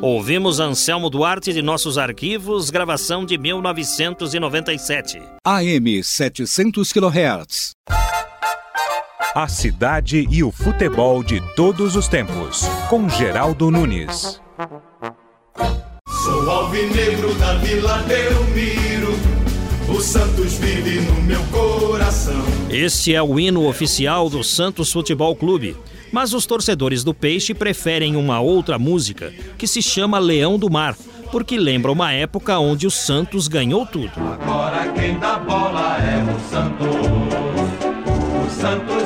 Ouvimos 0.00 0.60
Anselmo 0.60 1.08
Duarte 1.08 1.52
de 1.52 1.62
nossos 1.62 1.96
arquivos, 1.96 2.68
gravação 2.68 3.24
de 3.24 3.38
1997. 3.38 5.22
AM 5.46 6.02
700 6.02 6.92
kHz. 6.92 7.72
A 9.34 9.48
cidade 9.48 10.26
e 10.30 10.44
o 10.44 10.52
futebol 10.52 11.24
de 11.24 11.40
todos 11.54 11.96
os 11.96 12.06
tempos, 12.06 12.68
com 12.88 13.08
Geraldo 13.08 13.70
Nunes. 13.70 14.43
Alvinegro 16.74 17.32
da 17.36 17.54
Vila 17.54 17.98
Belmiro. 17.98 19.14
O 19.88 20.00
Santos 20.00 20.54
vive 20.54 21.02
no 21.02 21.22
meu 21.22 21.40
coração. 21.44 22.44
Este 22.68 23.14
é 23.14 23.22
o 23.22 23.38
hino 23.38 23.68
oficial 23.68 24.28
do 24.28 24.42
Santos 24.42 24.90
Futebol 24.92 25.36
Clube. 25.36 25.76
Mas 26.10 26.32
os 26.32 26.46
torcedores 26.46 27.04
do 27.04 27.14
Peixe 27.14 27.54
preferem 27.54 28.16
uma 28.16 28.40
outra 28.40 28.76
música, 28.76 29.32
que 29.56 29.68
se 29.68 29.80
chama 29.80 30.18
Leão 30.18 30.58
do 30.58 30.68
Mar, 30.68 30.96
porque 31.30 31.56
lembra 31.56 31.92
uma 31.92 32.12
época 32.12 32.58
onde 32.58 32.88
o 32.88 32.90
Santos 32.90 33.46
ganhou 33.46 33.86
tudo. 33.86 34.10
Agora 34.16 34.88
quem 34.94 35.16
dá 35.16 35.38
bola 35.38 35.96
é 35.98 36.24
o 36.24 36.40
Santos. 36.50 36.96
O 38.44 38.50
Santos 38.60 39.03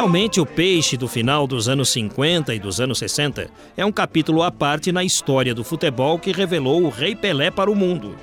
Realmente, 0.00 0.40
o 0.40 0.46
peixe 0.46 0.96
do 0.96 1.06
final 1.06 1.46
dos 1.46 1.68
anos 1.68 1.90
50 1.90 2.54
e 2.54 2.58
dos 2.58 2.80
anos 2.80 2.98
60 3.00 3.50
é 3.76 3.84
um 3.84 3.92
capítulo 3.92 4.42
à 4.42 4.50
parte 4.50 4.90
na 4.90 5.04
história 5.04 5.54
do 5.54 5.62
futebol 5.62 6.18
que 6.18 6.32
revelou 6.32 6.84
o 6.84 6.88
Rei 6.88 7.14
Pelé 7.14 7.50
para 7.50 7.70
o 7.70 7.76
mundo. 7.76 8.16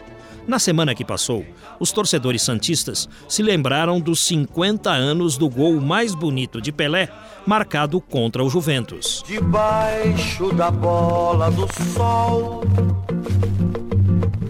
Na 0.48 0.58
semana 0.58 0.96
que 0.96 1.06
passou, 1.06 1.46
os 1.80 1.92
torcedores 1.92 2.42
santistas 2.42 3.08
se 3.30 3.44
lembraram 3.44 4.00
dos 4.00 4.22
50 4.26 4.90
anos 4.90 5.38
do 5.38 5.48
gol 5.48 5.80
mais 5.80 6.16
bonito 6.16 6.60
de 6.60 6.72
Pelé, 6.72 7.10
marcado 7.46 8.02
contra 8.02 8.44
o 8.44 8.50
Juventus. 8.50 9.24
Debaixo 9.28 10.52
da 10.54 10.72
bola 10.72 11.52
do 11.52 11.68
sol, 11.94 12.64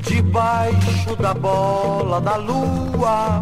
debaixo 0.01 1.13
da 1.17 1.33
bola 1.33 2.21
da 2.21 2.37
lua. 2.37 3.41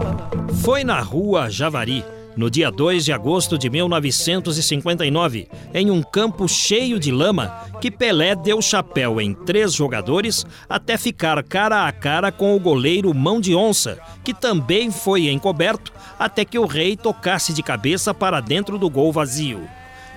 Foi 0.63 0.83
na 0.83 1.01
rua 1.01 1.51
Javari 1.51 2.03
no 2.35 2.49
dia 2.49 2.69
2 2.69 3.05
de 3.05 3.13
agosto 3.13 3.57
de 3.57 3.69
1959, 3.69 5.47
em 5.73 5.89
um 5.89 6.01
campo 6.03 6.47
cheio 6.47 6.99
de 6.99 7.11
lama, 7.11 7.65
que 7.79 7.89
Pelé 7.89 8.35
deu 8.35 8.61
chapéu 8.61 9.21
em 9.21 9.33
três 9.33 9.73
jogadores 9.73 10.45
até 10.67 10.97
ficar 10.97 11.41
cara 11.43 11.87
a 11.87 11.91
cara 11.91 12.31
com 12.31 12.55
o 12.55 12.59
goleiro 12.59 13.13
Mão 13.13 13.39
de 13.39 13.55
Onça, 13.55 13.97
que 14.23 14.33
também 14.33 14.91
foi 14.91 15.29
encoberto 15.29 15.93
até 16.19 16.43
que 16.43 16.59
o 16.59 16.65
rei 16.65 16.97
tocasse 16.97 17.53
de 17.53 17.63
cabeça 17.63 18.13
para 18.13 18.41
dentro 18.41 18.77
do 18.77 18.89
gol 18.89 19.11
vazio. 19.11 19.67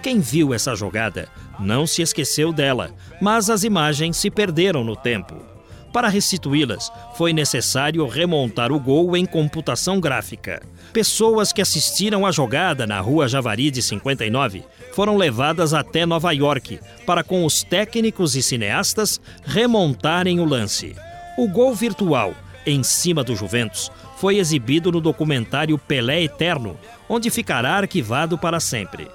Quem 0.02 0.20
viu 0.20 0.54
essa 0.54 0.74
jogada 0.74 1.28
não 1.58 1.86
se 1.86 2.02
esqueceu 2.02 2.52
dela, 2.52 2.90
mas 3.20 3.50
as 3.50 3.64
imagens 3.64 4.16
se 4.16 4.30
perderam 4.30 4.84
no 4.84 4.94
tempo. 4.94 5.34
Para 5.92 6.08
restituí-las, 6.08 6.92
foi 7.14 7.32
necessário 7.32 8.06
remontar 8.06 8.70
o 8.70 8.78
gol 8.78 9.16
em 9.16 9.24
computação 9.24 9.98
gráfica. 9.98 10.62
Pessoas 10.92 11.52
que 11.52 11.60
assistiram 11.60 12.24
à 12.24 12.32
jogada 12.32 12.86
na 12.86 12.98
Rua 13.00 13.28
Javari 13.28 13.70
de 13.70 13.82
59 13.82 14.64
foram 14.92 15.16
levadas 15.16 15.74
até 15.74 16.06
Nova 16.06 16.32
York 16.32 16.80
para, 17.04 17.22
com 17.22 17.44
os 17.44 17.62
técnicos 17.62 18.34
e 18.34 18.42
cineastas, 18.42 19.20
remontarem 19.44 20.40
o 20.40 20.44
lance. 20.44 20.96
O 21.36 21.46
gol 21.46 21.74
virtual, 21.74 22.34
em 22.66 22.82
cima 22.82 23.22
do 23.22 23.36
Juventus, 23.36 23.92
foi 24.16 24.38
exibido 24.38 24.90
no 24.90 25.00
documentário 25.00 25.78
Pelé 25.78 26.22
Eterno, 26.22 26.76
onde 27.08 27.30
ficará 27.30 27.76
arquivado 27.76 28.38
para 28.38 28.58
sempre. 28.58 29.08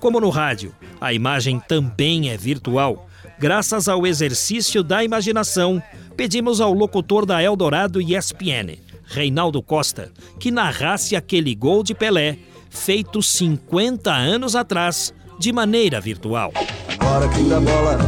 Como 0.00 0.20
no 0.20 0.30
rádio, 0.30 0.74
a 1.00 1.12
imagem 1.12 1.60
também 1.60 2.30
é 2.30 2.36
virtual. 2.36 3.08
Graças 3.38 3.88
ao 3.88 4.06
exercício 4.06 4.82
da 4.82 5.04
imaginação, 5.04 5.82
pedimos 6.16 6.60
ao 6.60 6.72
locutor 6.72 7.26
da 7.26 7.42
Eldorado 7.42 8.00
ESPN, 8.00 8.78
Reinaldo 9.06 9.62
Costa, 9.62 10.12
que 10.38 10.50
narrasse 10.50 11.14
aquele 11.14 11.54
gol 11.54 11.82
de 11.82 11.94
Pelé, 11.94 12.38
feito 12.68 13.22
50 13.22 14.12
anos 14.12 14.56
atrás, 14.56 15.14
de 15.38 15.52
maneira 15.52 16.00
virtual. 16.00 16.52
Agora 16.88 17.28
quem 17.28 17.48
dá 17.48 17.60
bola. 17.60 17.98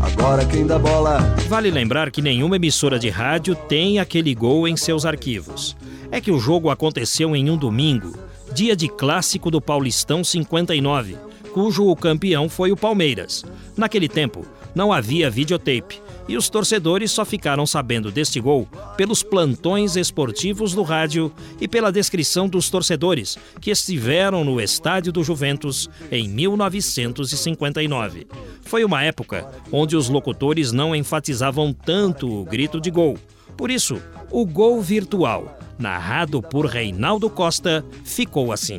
Agora 0.00 0.44
quem 0.46 0.66
dá 0.66 0.78
bola. 0.78 1.18
Vale 1.48 1.70
lembrar 1.70 2.10
que 2.10 2.22
nenhuma 2.22 2.56
emissora 2.56 2.98
de 2.98 3.08
rádio 3.10 3.54
tem 3.54 3.98
aquele 3.98 4.34
gol 4.34 4.66
em 4.66 4.76
seus 4.76 5.04
arquivos. 5.04 5.76
É 6.10 6.20
que 6.20 6.30
o 6.30 6.38
jogo 6.38 6.70
aconteceu 6.70 7.36
em 7.36 7.50
um 7.50 7.56
domingo, 7.56 8.12
dia 8.52 8.74
de 8.74 8.88
clássico 8.88 9.50
do 9.50 9.60
Paulistão 9.60 10.24
59, 10.24 11.16
cujo 11.52 11.94
campeão 11.96 12.48
foi 12.48 12.72
o 12.72 12.76
Palmeiras. 12.76 13.44
Naquele 13.76 14.08
tempo, 14.08 14.44
não 14.74 14.92
havia 14.92 15.30
videotape 15.30 16.00
e 16.30 16.36
os 16.36 16.48
torcedores 16.48 17.10
só 17.10 17.24
ficaram 17.24 17.66
sabendo 17.66 18.12
deste 18.12 18.38
gol 18.38 18.68
pelos 18.96 19.20
plantões 19.20 19.96
esportivos 19.96 20.72
do 20.72 20.84
rádio 20.84 21.32
e 21.60 21.66
pela 21.66 21.90
descrição 21.90 22.48
dos 22.48 22.70
torcedores 22.70 23.36
que 23.60 23.72
estiveram 23.72 24.44
no 24.44 24.60
estádio 24.60 25.12
do 25.12 25.24
Juventus 25.24 25.90
em 26.08 26.28
1959. 26.28 28.28
Foi 28.62 28.84
uma 28.84 29.02
época 29.02 29.50
onde 29.72 29.96
os 29.96 30.08
locutores 30.08 30.70
não 30.70 30.94
enfatizavam 30.94 31.72
tanto 31.72 32.32
o 32.32 32.44
grito 32.44 32.80
de 32.80 32.92
gol. 32.92 33.18
Por 33.56 33.68
isso, 33.68 34.00
o 34.30 34.46
gol 34.46 34.80
virtual, 34.80 35.58
narrado 35.76 36.40
por 36.40 36.64
Reinaldo 36.64 37.28
Costa, 37.28 37.84
ficou 38.04 38.52
assim. 38.52 38.78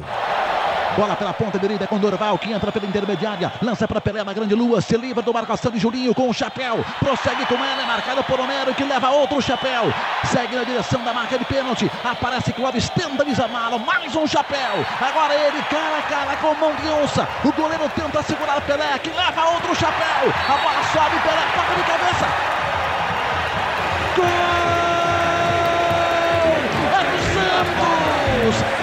Bola 0.96 1.16
pela 1.16 1.34
ponta 1.34 1.58
direita 1.58 1.88
com 1.88 1.98
Dorval, 1.98 2.38
que 2.38 2.52
entra 2.52 2.70
pela 2.72 2.86
intermediária. 2.86 3.52
Lança 3.62 3.88
para 3.88 4.02
Pelé 4.02 4.24
na 4.24 4.34
grande 4.34 4.54
lua. 4.54 4.82
Se 4.82 4.98
livra 4.98 5.22
do 5.22 5.34
marcação 5.34 5.72
de 5.72 5.80
Julinho 5.80 6.14
com 6.14 6.30
o 6.30 6.34
chapéu. 6.34 6.84
Prossegue 7.00 7.46
com 7.46 7.56
ela, 7.56 7.82
é 7.82 7.86
marcado 7.86 8.22
por 8.26 8.40
Homero, 8.40 8.74
que 8.74 8.84
leva 8.84 9.10
outro 9.10 9.42
chapéu. 9.42 9.86
Segue 10.26 10.56
na 10.56 10.64
direção 10.66 11.02
da 11.04 11.14
marca 11.14 11.40
de 11.40 11.46
pênalti. 11.46 11.90
Aparece 12.04 12.52
Clóvis, 12.52 12.90
tenta 12.90 13.24
desamá-lo. 13.24 13.80
Mais 13.80 14.14
um 14.16 14.28
chapéu. 14.28 14.86
Agora 15.00 15.34
ele, 15.34 15.62
cara 15.64 15.98
a 15.98 16.02
cara, 16.02 16.36
com 16.38 16.54
mão 16.56 16.76
de 16.76 16.88
onça. 16.90 17.28
O 17.46 17.52
goleiro 17.54 17.90
tenta 17.96 18.22
segurar 18.24 18.60
Pelé, 18.62 19.00
que 19.00 19.10
leva 19.12 19.46
outro 19.46 19.74
chapéu. 19.74 20.34
A 20.50 20.58
bola 20.58 20.84
sobe, 20.92 21.20
Pelé 21.22 21.46
toca 21.56 21.76
de 21.76 21.84
cabeça. 21.84 22.28
Gol! 24.18 24.26
É 26.92 27.04
do 27.10 27.18
Santos! 28.54 28.81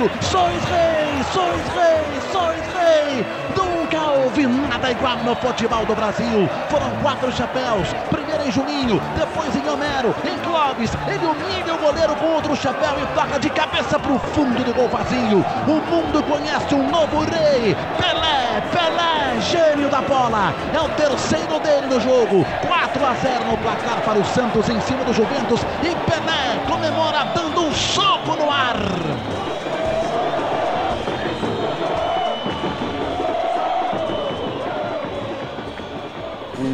Outro. 0.00 0.10
Sois 0.20 0.64
rei, 0.64 1.22
sois 1.32 1.68
rei, 1.68 2.20
sois 2.32 2.66
rei. 2.72 3.26
Nunca 3.56 4.00
houve 4.10 4.46
nada 4.46 4.90
igual 4.90 5.18
no 5.18 5.34
futebol 5.36 5.84
do 5.84 5.94
Brasil. 5.94 6.48
Foram 6.68 6.90
quatro 7.02 7.30
chapéus. 7.32 7.94
Primeiro 8.08 8.44
em 8.44 8.50
Juninho, 8.50 9.00
depois 9.14 9.54
em 9.54 9.68
Homero, 9.68 10.14
em 10.24 10.38
Clóvis. 10.38 10.92
Ele 11.06 11.26
humilha 11.26 11.74
o 11.74 11.78
goleiro 11.78 12.16
com 12.16 12.26
outro 12.26 12.56
chapéu 12.56 12.96
e 13.00 13.06
toca 13.14 13.38
de 13.38 13.50
cabeça 13.50 13.98
pro 13.98 14.18
fundo 14.18 14.64
do 14.64 14.74
gol 14.74 14.88
vazio. 14.88 15.44
O 15.66 15.80
mundo 15.90 16.22
conhece 16.24 16.74
um 16.74 16.88
novo 16.88 17.20
rei. 17.20 17.76
Pelé, 17.98 18.62
Pelé, 18.72 19.40
gênio 19.40 19.88
da 19.90 20.00
bola. 20.00 20.54
É 20.72 20.80
o 20.80 20.88
terceiro 20.90 21.58
dele 21.60 21.86
no 21.86 22.00
jogo. 22.00 22.46
4 22.66 23.04
a 23.04 23.14
0 23.14 23.44
no 23.44 23.58
placar 23.58 24.00
para 24.02 24.18
o 24.18 24.24
Santos 24.24 24.68
em 24.68 24.80
cima 24.80 25.04
do 25.04 25.12
Juventus. 25.12 25.60
E 25.82 25.94
Pelé 26.10 26.60
comemora 26.68 27.24
dando 27.34 27.62
um 27.62 27.72
soco 27.72 28.36
no 28.36 28.50
ar. 28.50 29.49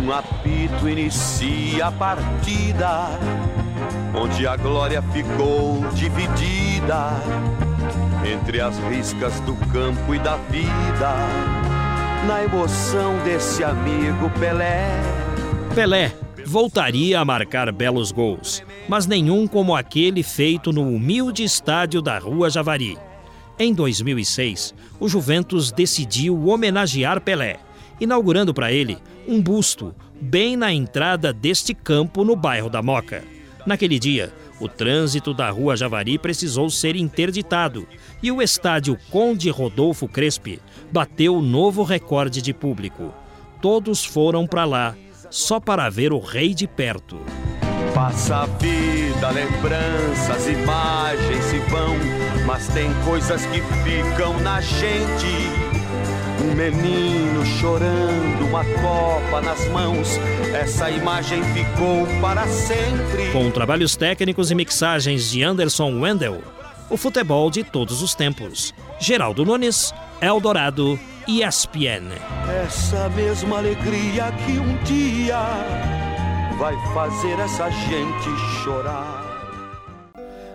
Um 0.07 0.13
apito 0.13 0.89
inicia 0.89 1.87
a 1.87 1.91
partida, 1.91 3.09
onde 4.15 4.47
a 4.47 4.57
glória 4.57 5.03
ficou 5.03 5.85
dividida 5.95 7.11
entre 8.25 8.61
as 8.61 8.79
riscas 8.89 9.41
do 9.41 9.57
campo 9.73 10.15
e 10.15 10.21
da 10.21 10.37
vida, 10.37 11.13
na 12.25 12.45
emoção 12.45 13.19
desse 13.25 13.65
amigo 13.65 14.31
Pelé. 14.39 14.87
Pelé 15.75 16.13
voltaria 16.45 17.19
a 17.19 17.25
marcar 17.25 17.73
belos 17.73 18.13
gols, 18.13 18.63
mas 18.89 19.09
nenhum 19.09 19.49
como 19.49 19.75
aquele 19.75 20.23
feito 20.23 20.73
no 20.73 20.83
humilde 20.89 21.43
estádio 21.43 22.01
da 22.01 22.17
Rua 22.17 22.49
Javari. 22.49 22.97
Em 23.59 23.75
2006, 23.75 24.73
o 25.01 25.09
Juventus 25.09 25.73
decidiu 25.73 26.47
homenagear 26.47 27.21
Pelé, 27.21 27.57
inaugurando 28.01 28.55
para 28.55 28.71
ele 28.71 28.99
um 29.27 29.41
busto 29.41 29.95
bem 30.21 30.57
na 30.57 30.73
entrada 30.73 31.33
deste 31.33 31.75
campo 31.75 32.25
no 32.25 32.37
bairro 32.37 32.71
da 32.71 32.83
Moca. 32.83 33.23
Naquele 33.67 33.99
dia, 33.99 34.33
o 34.61 34.69
trânsito 34.69 35.35
da 35.35 35.51
Rua 35.51 35.77
Javari 35.77 36.19
precisou 36.19 36.71
ser 36.71 36.97
interditado 36.97 37.87
e 38.23 38.31
o 38.31 38.41
estádio 38.41 38.97
Conde 39.11 39.51
Rodolfo 39.51 40.09
Crespi 40.09 40.61
bateu 40.91 41.43
novo 41.43 41.83
recorde 41.83 42.41
de 42.41 42.55
público. 42.55 43.13
Todos 43.61 44.05
foram 44.05 44.47
para 44.47 44.65
lá 44.65 44.95
só 45.31 45.59
para 45.59 45.91
ver 45.91 46.13
o 46.13 46.19
rei 46.19 46.55
de 46.55 46.67
perto. 46.67 47.19
Passa 47.93 48.43
a 48.43 48.47
vida, 48.47 49.31
lembranças, 49.31 50.47
imagens 50.47 51.45
se 51.45 51.59
vão, 51.71 51.97
mas 52.47 52.69
tem 52.69 52.93
coisas 53.05 53.45
que 53.47 53.61
ficam 53.61 54.39
na 54.41 54.61
gente. 54.61 55.66
Um 56.47 56.55
menino 56.55 57.45
chorando, 57.45 58.47
uma 58.47 58.65
copa 58.65 59.41
nas 59.41 59.67
mãos, 59.69 60.17
essa 60.55 60.89
imagem 60.89 61.43
ficou 61.53 62.07
para 62.21 62.47
sempre. 62.47 63.33
Com 63.33 63.51
trabalhos 63.51 63.97
técnicos 63.97 64.53
e 64.53 64.55
mixagens 64.55 65.29
de 65.29 65.43
Anderson 65.43 66.01
Wendel, 66.01 66.41
o 66.89 66.97
futebol 66.97 67.51
de 67.51 67.65
todos 67.65 68.01
os 68.01 68.15
tempos. 68.15 68.73
Geraldo 69.01 69.45
Nunes, 69.45 69.93
Eldorado 70.21 70.97
e 71.27 71.43
ESPN. 71.43 72.13
Essa 72.65 73.09
mesma 73.09 73.59
alegria 73.59 74.33
que 74.47 74.53
um 74.53 74.77
dia 74.85 75.41
vai 76.59 76.77
fazer 76.95 77.41
essa 77.41 77.69
gente 77.71 78.63
chorar. 78.63 79.25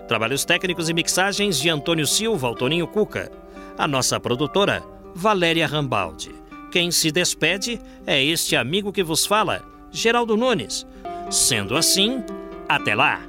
Trabalhos 0.07 0.45
técnicos 0.45 0.87
e 0.87 0.93
mixagens 0.93 1.59
de 1.59 1.69
Antônio 1.69 2.07
Silva, 2.07 2.55
Toninho 2.55 2.87
Cuca. 2.87 3.29
A 3.77 3.85
nossa 3.87 4.19
produtora, 4.19 4.81
Valéria 5.13 5.67
Rambaldi. 5.67 6.31
Quem 6.71 6.91
se 6.91 7.11
despede 7.11 7.79
é 8.05 8.23
este 8.23 8.55
amigo 8.55 8.91
que 8.91 9.03
vos 9.03 9.25
fala, 9.25 9.63
Geraldo 9.91 10.37
Nunes. 10.37 10.87
Sendo 11.29 11.75
assim, 11.75 12.23
até 12.67 12.95
lá! 12.95 13.21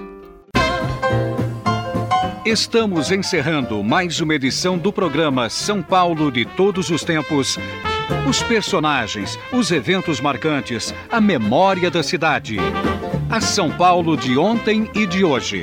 Estamos 2.45 3.12
encerrando 3.12 3.83
mais 3.85 4.21
uma 4.21 4.35
edição 4.35 4.77
do 4.77 4.92
programa 4.92 5.49
São 5.49 5.81
Paulo 5.81 6.31
de 6.31 6.45
Todos 6.45 6.90
os 6.90 7.05
Tempos. 7.05 7.57
Os 8.29 8.42
personagens, 8.42 9.38
os 9.53 9.71
eventos 9.71 10.21
marcantes, 10.21 10.92
a 11.11 11.21
memória 11.21 11.90
da 11.90 12.03
cidade. 12.03 12.57
A 13.31 13.40
São 13.40 13.71
Paulo 13.71 14.16
de 14.16 14.37
ontem 14.37 14.90
e 14.95 15.07
de 15.07 15.25
hoje. 15.25 15.62